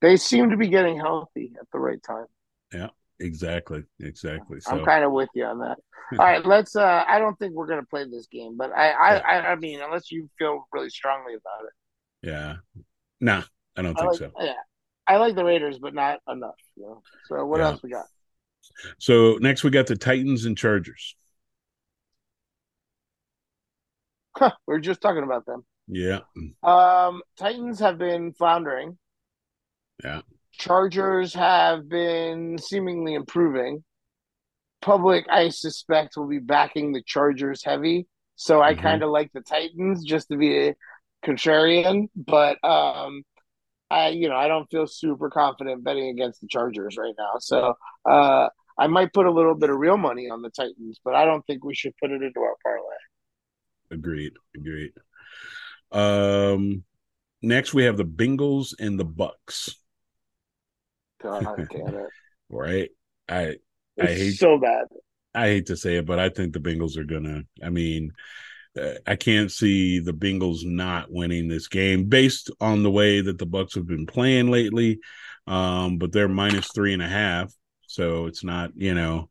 They 0.01 0.17
seem 0.17 0.49
to 0.49 0.57
be 0.57 0.67
getting 0.67 0.97
healthy 0.97 1.53
at 1.59 1.67
the 1.71 1.79
right 1.79 2.01
time. 2.01 2.25
Yeah, 2.73 2.89
exactly. 3.19 3.83
Exactly. 3.99 4.59
So 4.59 4.71
I'm 4.71 4.85
kind 4.85 5.03
of 5.03 5.11
with 5.11 5.29
you 5.35 5.45
on 5.45 5.59
that. 5.59 5.77
All 6.19 6.25
right, 6.25 6.45
let's. 6.45 6.75
uh 6.75 7.05
I 7.07 7.19
don't 7.19 7.37
think 7.39 7.53
we're 7.53 7.67
gonna 7.67 7.85
play 7.85 8.03
this 8.03 8.27
game, 8.27 8.57
but 8.57 8.71
I, 8.75 8.89
I, 8.91 9.15
I, 9.17 9.51
I 9.51 9.55
mean, 9.55 9.79
unless 9.79 10.11
you 10.11 10.29
feel 10.37 10.67
really 10.73 10.89
strongly 10.89 11.35
about 11.35 11.65
it. 11.65 12.27
Yeah. 12.27 12.55
Nah, 13.21 13.43
I 13.77 13.81
don't 13.81 13.97
I 13.97 14.01
think 14.01 14.11
like, 14.11 14.19
so. 14.19 14.31
yeah, 14.39 14.53
I 15.07 15.17
like 15.17 15.35
the 15.35 15.43
Raiders, 15.43 15.79
but 15.79 15.93
not 15.93 16.19
enough. 16.27 16.55
You 16.75 16.83
know? 16.83 17.03
So 17.25 17.45
what 17.45 17.59
Yeah. 17.59 17.67
else 17.67 17.83
we 17.83 17.89
got? 17.89 18.05
So 18.99 19.37
next 19.41 19.63
we 19.63 19.69
got 19.69 19.87
the 19.87 19.95
Titans 19.95 20.45
and 20.45 20.57
Chargers. 20.57 21.15
Huh, 24.37 24.51
we 24.67 24.75
are 24.75 24.79
just 24.79 25.01
talking 25.01 25.23
about 25.23 25.45
them. 25.45 25.65
Yeah. 25.87 26.19
Um, 26.63 27.21
Titans 27.37 27.79
have 27.79 27.97
been 27.97 28.33
floundering. 28.33 28.97
Yeah. 30.03 30.21
Chargers 30.53 31.33
have 31.33 31.89
been 31.89 32.57
seemingly 32.57 33.13
improving. 33.13 33.83
Public, 34.81 35.25
I 35.29 35.49
suspect, 35.49 36.17
will 36.17 36.27
be 36.27 36.39
backing 36.39 36.91
the 36.91 37.03
Chargers 37.03 37.63
heavy. 37.63 38.07
So 38.35 38.61
I 38.61 38.73
Mhm. 38.73 38.81
kind 38.81 39.03
of 39.03 39.09
like 39.11 39.31
the 39.33 39.41
Titans 39.41 40.03
just 40.03 40.29
to 40.29 40.37
be 40.37 40.69
a 40.69 40.75
contrarian, 41.23 42.09
but 42.15 42.63
um, 42.63 43.23
I 43.91 44.09
you 44.09 44.29
know 44.29 44.35
I 44.35 44.47
don't 44.47 44.69
feel 44.71 44.87
super 44.87 45.29
confident 45.29 45.83
betting 45.83 46.09
against 46.09 46.41
the 46.41 46.47
Chargers 46.47 46.97
right 46.97 47.13
now. 47.17 47.33
So 47.39 47.75
uh, 48.09 48.47
I 48.77 48.87
might 48.87 49.13
put 49.13 49.25
a 49.25 49.31
little 49.31 49.53
bit 49.53 49.69
of 49.69 49.77
real 49.77 49.97
money 49.97 50.29
on 50.29 50.41
the 50.41 50.49
Titans, 50.49 50.99
but 51.03 51.13
I 51.13 51.25
don't 51.25 51.45
think 51.45 51.63
we 51.63 51.75
should 51.75 51.93
put 51.97 52.11
it 52.11 52.21
into 52.21 52.39
our 52.39 52.55
parlay. 52.63 52.95
Agreed. 53.91 54.33
Agreed. 54.55 54.93
Um 55.91 56.83
next 57.41 57.73
we 57.73 57.83
have 57.83 57.97
the 57.97 58.05
Bengals 58.05 58.73
and 58.79 58.97
the 58.97 59.05
Bucs. 59.05 59.75
God 61.21 61.43
damn 61.69 61.95
it! 61.95 62.09
Right. 62.49 62.89
I 63.27 63.55
I 64.01 64.05
hate 64.05 64.37
so 64.37 64.57
bad. 64.57 64.85
I 65.33 65.47
hate 65.47 65.65
to 65.67 65.77
say 65.77 65.97
it, 65.97 66.05
but 66.05 66.19
I 66.19 66.29
think 66.29 66.53
the 66.53 66.59
Bengals 66.59 66.97
are 66.97 67.03
gonna. 67.03 67.43
I 67.63 67.69
mean, 67.69 68.13
I 69.05 69.15
can't 69.17 69.51
see 69.51 69.99
the 69.99 70.13
Bengals 70.13 70.63
not 70.63 71.11
winning 71.11 71.47
this 71.47 71.67
game 71.67 72.05
based 72.05 72.49
on 72.61 72.83
the 72.83 72.91
way 72.91 73.19
that 73.21 73.37
the 73.37 73.45
Bucs 73.45 73.75
have 73.75 73.85
been 73.85 74.05
playing 74.05 74.49
lately. 74.49 74.99
Um, 75.47 75.97
but 75.97 76.11
they're 76.11 76.29
minus 76.29 76.71
three 76.71 76.93
and 76.93 77.01
a 77.01 77.07
half, 77.07 77.51
so 77.87 78.27
it's 78.27 78.43
not 78.43 78.71
you 78.75 78.93
know, 78.93 79.29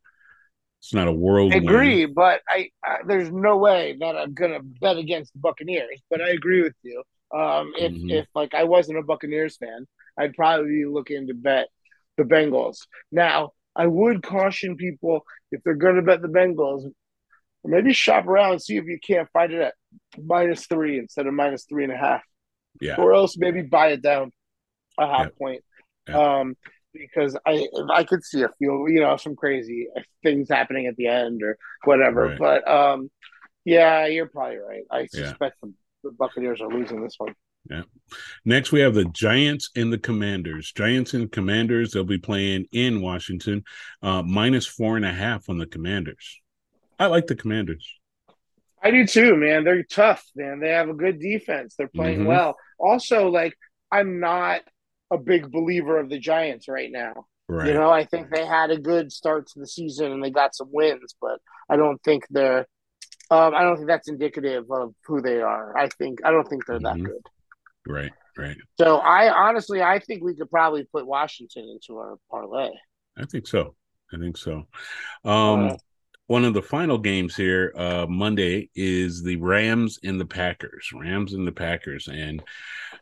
it's 0.81 0.94
not 0.94 1.09
a 1.09 1.12
world. 1.12 1.53
I 1.53 1.57
win. 1.57 1.57
agree, 1.57 2.07
but 2.07 2.40
I, 2.48 2.70
I 2.85 2.98
there's 3.07 3.31
no 3.31 3.57
way 3.57 3.96
that 3.98 4.16
I'm 4.16 4.35
gonna 4.35 4.61
bet 4.62 4.96
against 4.98 5.33
the 5.33 5.40
Buccaneers. 5.40 6.00
But 6.09 6.20
I 6.20 6.31
agree 6.31 6.62
with 6.62 6.74
you. 6.83 7.03
Um, 7.37 7.72
if 7.76 7.92
Mhm. 7.92 8.09
if 8.09 8.26
like 8.35 8.55
I 8.55 8.64
wasn't 8.64 8.98
a 8.98 9.03
Buccaneers 9.03 9.57
fan, 9.57 9.87
I'd 10.18 10.35
probably 10.35 10.68
be 10.70 10.85
looking 10.87 11.26
to 11.26 11.35
bet 11.35 11.68
the 12.16 12.24
Bengals. 12.24 12.87
Now, 13.11 13.53
I 13.74 13.87
would 13.87 14.22
caution 14.22 14.76
people 14.76 15.24
if 15.50 15.62
they're 15.64 15.74
gonna 15.74 16.03
bet 16.03 16.22
the 16.22 16.29
Bengals, 16.29 16.85
maybe 17.64 17.92
shop 17.92 18.27
around 18.27 18.53
and 18.53 18.62
see 18.62 18.77
if 18.77 18.85
you 18.85 18.99
can't 19.05 19.29
find 19.33 19.53
it 19.53 19.61
at 19.61 19.75
minus 20.23 20.66
three 20.66 20.99
instead 20.99 21.27
of 21.27 21.35
minus 21.35 21.64
three 21.64 21.85
and 21.85 21.92
a 21.92 21.96
half, 21.96 22.23
Yeah, 22.81 22.96
or 22.96 23.12
else 23.14 23.37
maybe 23.37 23.62
buy 23.62 23.88
it 23.88 24.03
down 24.03 24.33
a 24.99 25.07
half 25.07 25.27
Yep. 25.27 25.37
point. 25.38 25.64
Yep. 26.09 26.16
Um, 26.16 26.57
because 26.92 27.37
I 27.46 27.68
I 27.92 28.03
could 28.05 28.25
see 28.25 28.42
a 28.42 28.49
few 28.59 28.88
you 28.88 29.01
know 29.01 29.16
some 29.16 29.37
crazy 29.37 29.88
things 30.23 30.49
happening 30.49 30.87
at 30.87 30.96
the 30.96 31.07
end 31.07 31.42
or 31.42 31.57
whatever. 31.85 32.27
Right. 32.27 32.38
But 32.38 32.68
um, 32.68 33.11
yeah, 33.64 34.07
you're 34.07 34.27
probably 34.27 34.57
right. 34.57 34.83
I 34.90 35.07
suspect 35.07 35.57
the, 35.62 35.73
the 36.03 36.11
Buccaneers 36.12 36.61
are 36.61 36.68
losing 36.68 37.03
this 37.03 37.14
one. 37.18 37.35
Yeah. 37.68 37.83
Next, 38.44 38.73
we 38.73 38.81
have 38.81 38.94
the 38.94 39.05
Giants 39.05 39.70
and 39.77 39.92
the 39.92 39.99
Commanders. 39.99 40.73
Giants 40.73 41.12
and 41.14 41.31
Commanders. 41.31 41.92
They'll 41.92 42.05
be 42.05 42.18
playing 42.18 42.66
in 42.73 43.03
Washington, 43.03 43.64
uh, 44.03 44.23
minus 44.23 44.66
four 44.66 44.96
and 44.96 45.05
a 45.05 45.12
half 45.12 45.49
on 45.51 45.59
the 45.59 45.66
Commanders. 45.66 46.40
I 47.00 47.06
like 47.06 47.26
the 47.26 47.34
Commanders. 47.34 47.92
I 48.82 48.90
do 48.90 49.06
too, 49.06 49.34
man. 49.36 49.64
They're 49.64 49.82
tough, 49.82 50.24
man. 50.36 50.60
They 50.60 50.68
have 50.70 50.88
a 50.88 50.94
good 50.94 51.18
defense. 51.18 51.74
They're 51.76 51.88
playing 51.88 52.20
Mhm. 52.20 52.26
well. 52.26 52.56
Also, 52.78 53.28
like 53.28 53.54
I'm 53.90 54.20
not 54.20 54.60
a 55.10 55.18
big 55.18 55.50
believer 55.50 55.98
of 55.98 56.08
the 56.08 56.18
Giants 56.18 56.68
right 56.68 56.90
now. 56.92 57.26
Right. 57.48 57.66
You 57.68 57.74
know, 57.74 57.90
I 57.90 58.04
think 58.04 58.30
they 58.30 58.46
had 58.46 58.70
a 58.70 58.78
good 58.78 59.10
start 59.10 59.48
to 59.48 59.58
the 59.58 59.66
season 59.66 60.12
and 60.12 60.22
they 60.22 60.30
got 60.30 60.54
some 60.54 60.68
wins, 60.70 61.16
but 61.20 61.40
I 61.68 61.76
don't 61.76 62.00
think 62.04 62.24
they're. 62.30 62.66
Um, 63.32 63.54
I 63.54 63.62
don't 63.62 63.76
think 63.76 63.88
that's 63.88 64.08
indicative 64.08 64.70
of 64.70 64.94
who 65.06 65.20
they 65.20 65.40
are. 65.40 65.76
I 65.76 65.88
think 65.88 66.20
I 66.24 66.30
don't 66.30 66.48
think 66.48 66.66
they're 66.66 66.78
that 66.80 66.96
Mhm. 66.96 67.06
good. 67.06 67.26
right. 67.86 68.12
Right. 68.36 68.56
So 68.80 68.98
I 68.98 69.32
honestly, 69.32 69.82
I 69.82 69.98
think 69.98 70.22
we 70.22 70.34
could 70.36 70.50
probably 70.50 70.84
put 70.84 71.06
Washington 71.06 71.64
into 71.68 71.98
our 71.98 72.16
parlay. 72.30 72.70
I 73.16 73.24
think 73.26 73.46
so. 73.46 73.74
I 74.12 74.18
think 74.18 74.36
so. 74.36 74.66
Um, 75.24 75.76
one 76.31 76.45
of 76.45 76.55
the 76.55 76.62
final 76.62 76.97
games 76.97 77.35
here, 77.35 77.73
uh, 77.77 78.07
Monday, 78.09 78.71
is 78.77 79.21
the 79.21 79.35
Rams 79.35 79.99
and 80.05 80.21
the 80.21 80.25
Packers. 80.25 80.93
Rams 80.95 81.33
and 81.33 81.45
the 81.45 81.51
Packers, 81.51 82.07
and 82.07 82.40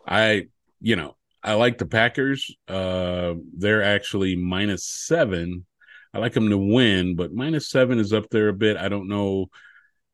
I, 0.06 0.46
you 0.80 0.96
know, 0.96 1.14
I 1.44 1.52
like 1.52 1.76
the 1.76 1.84
Packers. 1.84 2.50
Uh, 2.66 3.34
they're 3.54 3.82
actually 3.82 4.34
minus 4.34 4.86
seven. 4.86 5.66
I 6.14 6.20
like 6.20 6.32
them 6.32 6.48
to 6.48 6.56
win, 6.56 7.16
but 7.16 7.34
minus 7.34 7.68
seven 7.68 7.98
is 7.98 8.14
up 8.14 8.30
there 8.30 8.48
a 8.48 8.54
bit. 8.54 8.78
I 8.78 8.88
don't 8.88 9.08
know 9.08 9.50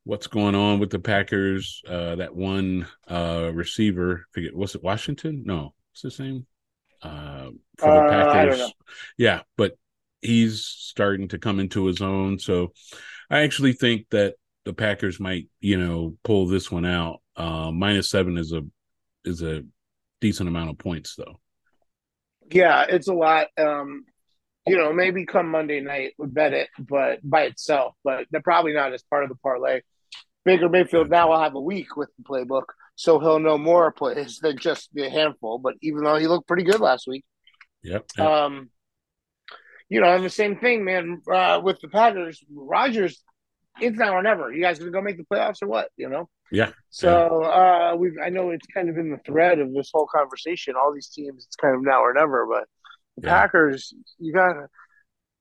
what's 0.03 0.27
going 0.27 0.57
on 0.57 0.81
with 0.81 0.91
the 0.91 0.99
Packers. 0.99 1.83
Uh, 1.87 2.17
that 2.17 2.35
one 2.35 2.89
uh, 3.07 3.53
receiver, 3.55 4.27
forget 4.33 4.57
what's 4.57 4.75
it, 4.75 4.83
Washington? 4.83 5.45
No, 5.47 5.73
what's 5.93 6.03
his 6.03 6.19
name? 6.19 6.47
Uh, 7.01 7.51
for 7.79 7.95
the 7.95 8.01
Uh, 8.01 8.33
Packers. 8.33 8.73
Yeah, 9.17 9.43
but 9.57 9.77
he's 10.25 10.65
starting 10.65 11.29
to 11.29 11.39
come 11.39 11.61
into 11.61 11.87
his 11.87 12.01
own. 12.01 12.39
So 12.39 12.73
I 13.31 13.41
actually 13.41 13.73
think 13.73 14.07
that 14.11 14.35
the 14.65 14.73
Packers 14.73 15.21
might, 15.21 15.49
you 15.61 15.79
know, 15.79 16.17
pull 16.25 16.47
this 16.47 16.71
one 16.71 16.87
out. 16.87 17.21
Uh, 17.37 17.71
minus 17.71 18.11
seven 18.11 18.39
is 18.39 18.53
a 18.53 18.63
is 19.25 19.43
a 19.43 19.63
decent 20.21 20.49
amount 20.49 20.71
of 20.71 20.79
points, 20.79 21.17
though. 21.17 21.41
Yeah, 22.51 22.85
it's 22.89 23.09
a 23.09 23.15
lot. 23.15 23.49
Um, 23.59 24.05
you 24.67 24.77
know, 24.77 24.93
maybe 24.93 25.27
come 25.27 25.51
Monday 25.51 25.81
night 25.81 26.15
we 26.19 26.27
bet 26.27 26.53
it, 26.55 26.69
but 26.79 27.19
by 27.23 27.43
itself, 27.43 27.95
but 28.03 28.27
they're 28.31 28.41
probably 28.41 28.73
not 28.73 28.93
as 28.95 29.03
part 29.03 29.25
of 29.25 29.29
the 29.29 29.35
parlay. 29.37 29.81
Baker 30.45 30.69
Mayfield 30.69 31.11
now 31.11 31.31
will 31.31 31.41
have 31.41 31.55
a 31.55 31.61
week 31.61 31.97
with 31.97 32.11
the 32.17 32.25
playbook, 32.25 32.65
so 32.97 33.19
he'll 33.19 33.41
know 33.41 33.59
more 33.59 33.93
plays 33.93 34.39
than 34.41 34.59
just 34.59 34.91
a 34.97 35.09
handful. 35.09 35.59
But 35.59 35.75
even 35.81 36.05
though 36.05 36.17
he 36.17 36.27
looked 36.27 36.47
pretty 36.47 36.65
good 36.65 36.81
last 36.81 37.07
week, 37.07 37.25
Yep. 37.83 38.07
yep. 38.17 38.27
um, 38.27 38.71
you 39.95 40.01
know, 40.01 40.13
and 40.15 40.25
the 40.25 40.31
same 40.31 40.57
thing, 40.59 40.85
man, 40.85 41.23
uh, 41.33 41.61
with 41.63 41.79
the 41.81 41.89
Packers, 41.89 42.43
Rodgers, 42.53 43.23
it's 43.81 43.97
now 43.97 44.13
or 44.15 44.23
never. 44.23 44.53
You 44.53 44.61
guys 44.61 44.79
gonna 44.79 44.91
go 44.91 45.01
make 45.01 45.17
the 45.17 45.25
playoffs 45.33 45.63
or 45.63 45.69
what? 45.69 45.89
You 45.97 46.09
know. 46.09 46.29
yeah. 46.51 46.71
So 46.91 47.43
uh, 47.45 47.95
we've 47.97 48.17
I 48.23 48.29
know 48.29 48.51
it's 48.51 48.67
kind 48.75 48.89
of 48.89 48.97
in 48.99 49.11
the 49.11 49.19
thread 49.25 49.59
of 49.61 49.73
this 49.73 49.91
whole 49.95 50.07
conversation. 50.07 50.75
All 50.77 50.93
these 50.93 51.09
teams, 51.09 51.45
it's 51.47 51.57
kind 51.57 51.75
of 51.77 51.83
now 51.83 52.01
or 52.03 52.13
never. 52.13 52.47
But 52.47 52.65
the 53.17 53.29
Yeah. 53.29 53.35
Packers, 53.41 53.95
you 54.19 54.33
gotta 54.33 54.67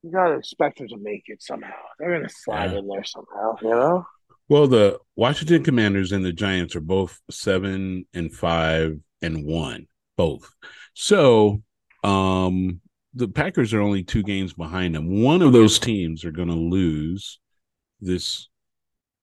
you 0.03 0.11
gotta 0.11 0.35
expect 0.35 0.77
them 0.77 0.87
to 0.89 0.97
make 0.97 1.23
it 1.27 1.41
somehow. 1.41 1.73
They're 1.97 2.15
gonna 2.15 2.29
slide 2.29 2.71
Yeah. 2.73 2.79
in 2.79 2.87
there 2.87 3.03
somehow. 3.03 3.55
You 3.61 3.69
know. 3.69 4.05
Well, 4.49 4.67
the 4.67 4.99
Washington 5.15 5.63
Commanders 5.63 6.11
and 6.11 6.23
the 6.23 6.33
Giants 6.33 6.75
are 6.75 6.81
both 6.97 7.19
seven 7.31 8.05
and 8.13 8.31
five 8.31 8.99
and 9.21 9.45
one, 9.45 9.87
both. 10.17 10.51
So, 10.93 11.63
um, 12.03 12.81
the 13.13 13.27
Packers 13.27 13.73
are 13.73 13.81
only 13.81 14.03
two 14.03 14.23
games 14.23 14.53
behind 14.53 14.95
them. 14.95 15.21
One 15.21 15.41
of 15.41 15.53
those 15.53 15.79
teams 15.79 16.25
are 16.25 16.31
going 16.31 16.47
to 16.47 16.55
lose 16.55 17.39
this 18.01 18.47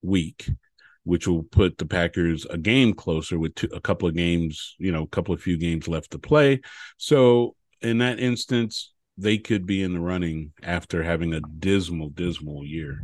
week, 0.01 0.49
which 1.03 1.27
will 1.27 1.43
put 1.43 1.77
the 1.77 1.85
Packers 1.85 2.45
a 2.45 2.57
game 2.57 2.93
closer 2.93 3.37
with 3.37 3.55
two, 3.55 3.69
a 3.73 3.81
couple 3.81 4.07
of 4.07 4.15
games, 4.15 4.75
you 4.77 4.91
know, 4.91 5.03
a 5.03 5.07
couple 5.07 5.33
of 5.33 5.41
few 5.41 5.57
games 5.57 5.87
left 5.87 6.11
to 6.11 6.19
play. 6.19 6.61
So, 6.97 7.55
in 7.81 7.97
that 7.97 8.19
instance, 8.19 8.93
they 9.17 9.37
could 9.37 9.65
be 9.65 9.83
in 9.83 9.93
the 9.93 9.99
running 9.99 10.53
after 10.63 11.03
having 11.03 11.33
a 11.33 11.41
dismal, 11.41 12.09
dismal 12.09 12.65
year. 12.65 13.01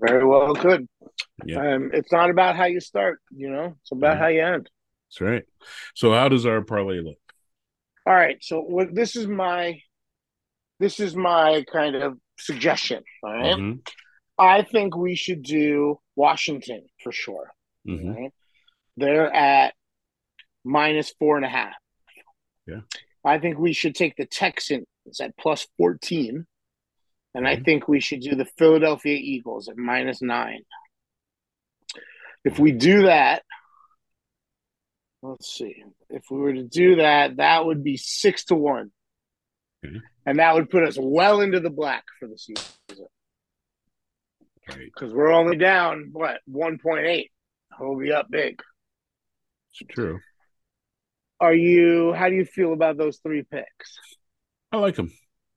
Very 0.00 0.24
well 0.24 0.54
could. 0.54 0.88
Yeah. 1.44 1.74
Um, 1.74 1.90
it's 1.92 2.12
not 2.12 2.30
about 2.30 2.56
how 2.56 2.64
you 2.64 2.80
start. 2.80 3.20
You 3.30 3.50
know, 3.50 3.76
it's 3.80 3.92
about 3.92 4.16
Mhm. 4.16 4.20
how 4.20 4.26
you 4.28 4.42
end. 4.42 4.70
That's 5.08 5.20
right. 5.20 5.44
So, 5.94 6.12
how 6.12 6.28
does 6.28 6.46
our 6.46 6.62
parlay 6.62 7.00
look? 7.00 7.18
All 8.06 8.14
right. 8.14 8.38
So 8.40 8.60
what 8.60 8.94
this 8.94 9.16
is 9.16 9.26
my 9.26 9.80
this 10.78 11.00
is 11.00 11.16
my 11.16 11.64
kind 11.72 11.96
of 11.96 12.18
suggestion. 12.38 13.02
All 13.22 13.32
right? 13.32 13.56
Mhm, 13.56 13.88
I 14.38 14.62
think 14.62 14.96
we 14.96 15.16
should 15.16 15.42
do 15.42 15.98
Washington 16.14 16.86
for 17.02 17.12
sure. 17.12 17.50
mhm. 17.86 18.14
Right? 18.14 18.32
They're 18.96 19.32
at 19.32 19.74
minus 20.64 21.10
four 21.18 21.36
and 21.36 21.44
a 21.44 21.48
half. 21.48 21.74
Yeah. 22.66 22.80
I 23.24 23.38
think 23.38 23.58
we 23.58 23.72
should 23.72 23.94
take 23.94 24.16
the 24.16 24.26
Texans 24.26 24.86
at 25.20 25.36
plus 25.36 25.66
14. 25.76 26.46
And 27.34 27.46
I 27.46 27.56
Mhm. 27.56 27.64
think 27.64 27.88
we 27.88 28.00
should 28.00 28.20
do 28.20 28.34
the 28.34 28.44
Philadelphia 28.44 29.16
Eagles 29.16 29.68
at 29.68 29.76
minus 29.76 30.22
nine. 30.22 30.64
If 32.44 32.58
we 32.58 32.72
do 32.72 33.02
that, 33.02 33.44
let's 35.22 35.50
see. 35.52 35.84
If 36.10 36.24
we 36.30 36.38
were 36.38 36.52
to 36.52 36.62
do 36.62 36.96
that, 36.96 37.36
that 37.36 37.66
would 37.66 37.82
be 37.82 37.96
six 37.96 38.44
to 38.46 38.54
one. 38.54 38.90
Okay. 39.84 39.96
And 40.24 40.38
that 40.38 40.54
would 40.54 40.70
put 40.70 40.84
us 40.84 40.96
well 41.00 41.40
into 41.40 41.60
the 41.60 41.70
black 41.70 42.04
for 42.18 42.28
the 42.28 42.38
season 42.38 42.64
because 44.66 45.12
we're 45.12 45.32
only 45.32 45.56
down, 45.56 46.08
what, 46.12 46.40
1.8. 46.50 47.30
We'll 47.78 47.98
be 47.98 48.12
up 48.12 48.26
big. 48.30 48.60
It's 49.70 49.94
true. 49.94 50.20
Are 51.40 51.54
you? 51.54 52.12
How 52.14 52.28
do 52.28 52.34
you 52.34 52.44
feel 52.46 52.72
about 52.72 52.96
those 52.96 53.18
three 53.18 53.42
picks? 53.42 53.98
I 54.72 54.78
like 54.78 54.96
them. 54.96 55.12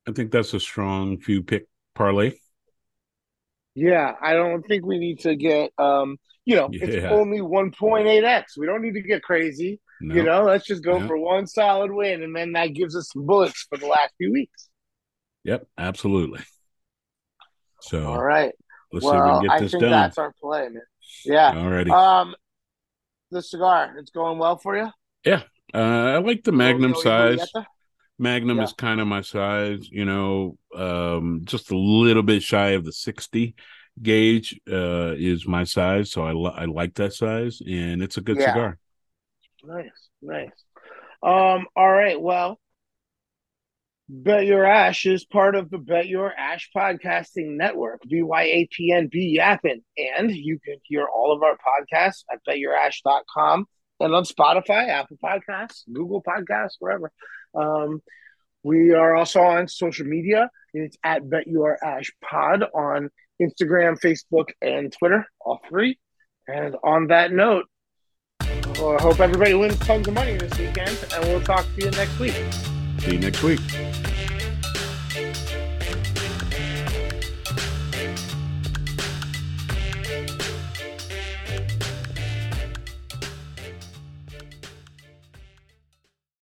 I 0.07 0.11
think 0.11 0.31
that's 0.31 0.53
a 0.53 0.59
strong 0.59 1.19
few 1.19 1.43
pick 1.43 1.67
parlay. 1.95 2.33
Yeah, 3.75 4.13
I 4.21 4.33
don't 4.33 4.63
think 4.63 4.85
we 4.85 4.99
need 4.99 5.21
to 5.21 5.35
get. 5.35 5.71
um 5.77 6.17
You 6.43 6.57
know, 6.57 6.69
it's 6.71 7.05
only 7.05 7.41
one 7.41 7.71
point 7.71 8.07
eight 8.07 8.25
x. 8.25 8.57
We 8.57 8.65
don't 8.65 8.81
need 8.81 8.95
to 8.95 9.01
get 9.01 9.23
crazy. 9.23 9.79
No. 10.01 10.15
You 10.15 10.23
know, 10.23 10.43
let's 10.43 10.65
just 10.65 10.83
go 10.83 11.05
for 11.05 11.17
one 11.17 11.45
solid 11.45 11.91
win, 11.91 12.23
and 12.23 12.35
then 12.35 12.53
that 12.53 12.67
gives 12.67 12.95
us 12.95 13.09
some 13.11 13.25
bullets 13.25 13.65
for 13.69 13.77
the 13.77 13.87
last 13.87 14.13
few 14.17 14.31
weeks. 14.31 14.69
Yep, 15.43 15.67
absolutely. 15.77 16.39
So 17.81 18.05
All 18.05 18.23
right. 18.23 18.53
let's 18.91 19.05
see 19.05 19.09
if 19.09 19.13
we 19.13 19.19
well, 19.19 19.39
can 19.39 19.47
get 19.47 19.51
I 19.51 19.59
this 19.59 19.71
think 19.71 19.81
done. 19.81 19.91
that's 19.91 20.17
our 20.17 20.33
play, 20.41 20.69
man. 20.69 20.81
Yeah. 21.25 21.53
Alrighty. 21.53 21.91
Um, 21.91 22.35
the 23.31 23.41
cigar, 23.41 23.95
it's 23.97 24.11
going 24.11 24.37
well 24.37 24.57
for 24.57 24.77
you. 24.77 24.89
Yeah, 25.25 25.43
uh, 25.73 25.77
I 25.77 26.17
like 26.19 26.43
the 26.43 26.51
Magnum 26.51 26.95
size. 26.95 27.51
Magnum 28.17 28.57
Yeah. 28.57 28.63
is 28.63 28.73
kind 28.73 28.99
of 28.99 29.07
my 29.07 29.21
size, 29.21 29.87
you 29.89 30.03
know, 30.05 30.57
um, 30.75 31.41
just 31.45 31.71
a 31.71 31.77
little 31.77 32.23
bit 32.23 32.43
shy 32.43 32.69
of 32.71 32.83
the 32.83 32.91
60 32.91 33.55
gauge 34.01 34.59
uh, 34.69 35.13
is 35.17 35.47
my 35.47 35.63
size. 35.63 36.11
So 36.11 36.23
I, 36.23 36.33
li- 36.33 36.53
I 36.55 36.65
like 36.65 36.95
that 36.95 37.13
size 37.13 37.61
and 37.65 38.01
it's 38.01 38.17
a 38.17 38.21
good 38.21 38.37
Yeah. 38.37 38.53
cigar. 38.53 38.77
Nice, 39.63 40.09
nice. 40.21 40.51
Um, 41.21 41.65
all 41.75 41.91
right. 41.91 42.19
Well, 42.19 42.59
Bet 44.11 44.45
Your 44.47 44.65
Ash 44.65 45.05
is 45.05 45.23
part 45.23 45.55
of 45.55 45.69
the 45.69 45.77
Bet 45.77 46.07
Your 46.07 46.33
Ash 46.33 46.69
podcasting 46.75 47.57
network, 47.57 48.01
BYAPNB 48.11 49.35
Yappin. 49.37 49.83
And 49.97 50.31
you 50.31 50.59
can 50.65 50.77
hear 50.83 51.05
all 51.05 51.31
of 51.31 51.43
our 51.43 51.55
podcasts 51.57 52.23
at 52.31 52.39
betyourash.com 52.47 53.65
and 53.99 54.15
on 54.15 54.23
Spotify, 54.23 54.87
Apple 54.87 55.17
Podcasts, 55.23 55.83
Google 55.93 56.23
Podcasts, 56.23 56.77
wherever. 56.79 57.11
Um, 57.53 58.01
we 58.63 58.93
are 58.93 59.15
also 59.15 59.41
on 59.41 59.67
social 59.67 60.07
media. 60.07 60.49
It's 60.73 60.97
at 61.03 61.29
Bet 61.29 61.47
Your 61.47 61.77
Ash 61.83 62.11
Pod 62.23 62.63
on 62.73 63.09
Instagram, 63.39 63.99
Facebook, 63.99 64.49
and 64.61 64.91
Twitter, 64.91 65.25
all 65.39 65.59
three. 65.69 65.99
And 66.47 66.75
on 66.83 67.07
that 67.07 67.31
note, 67.31 67.65
well, 68.79 68.97
I 68.97 69.01
hope 69.01 69.19
everybody 69.19 69.53
wins 69.53 69.77
tons 69.79 70.07
of 70.07 70.13
money 70.13 70.37
this 70.37 70.57
weekend, 70.57 70.97
and 71.13 71.25
we'll 71.25 71.41
talk 71.41 71.65
to 71.75 71.85
you 71.85 71.91
next 71.91 72.17
week. 72.19 72.35
See 72.99 73.13
you 73.13 73.19
next 73.19 73.43
week. 73.43 73.59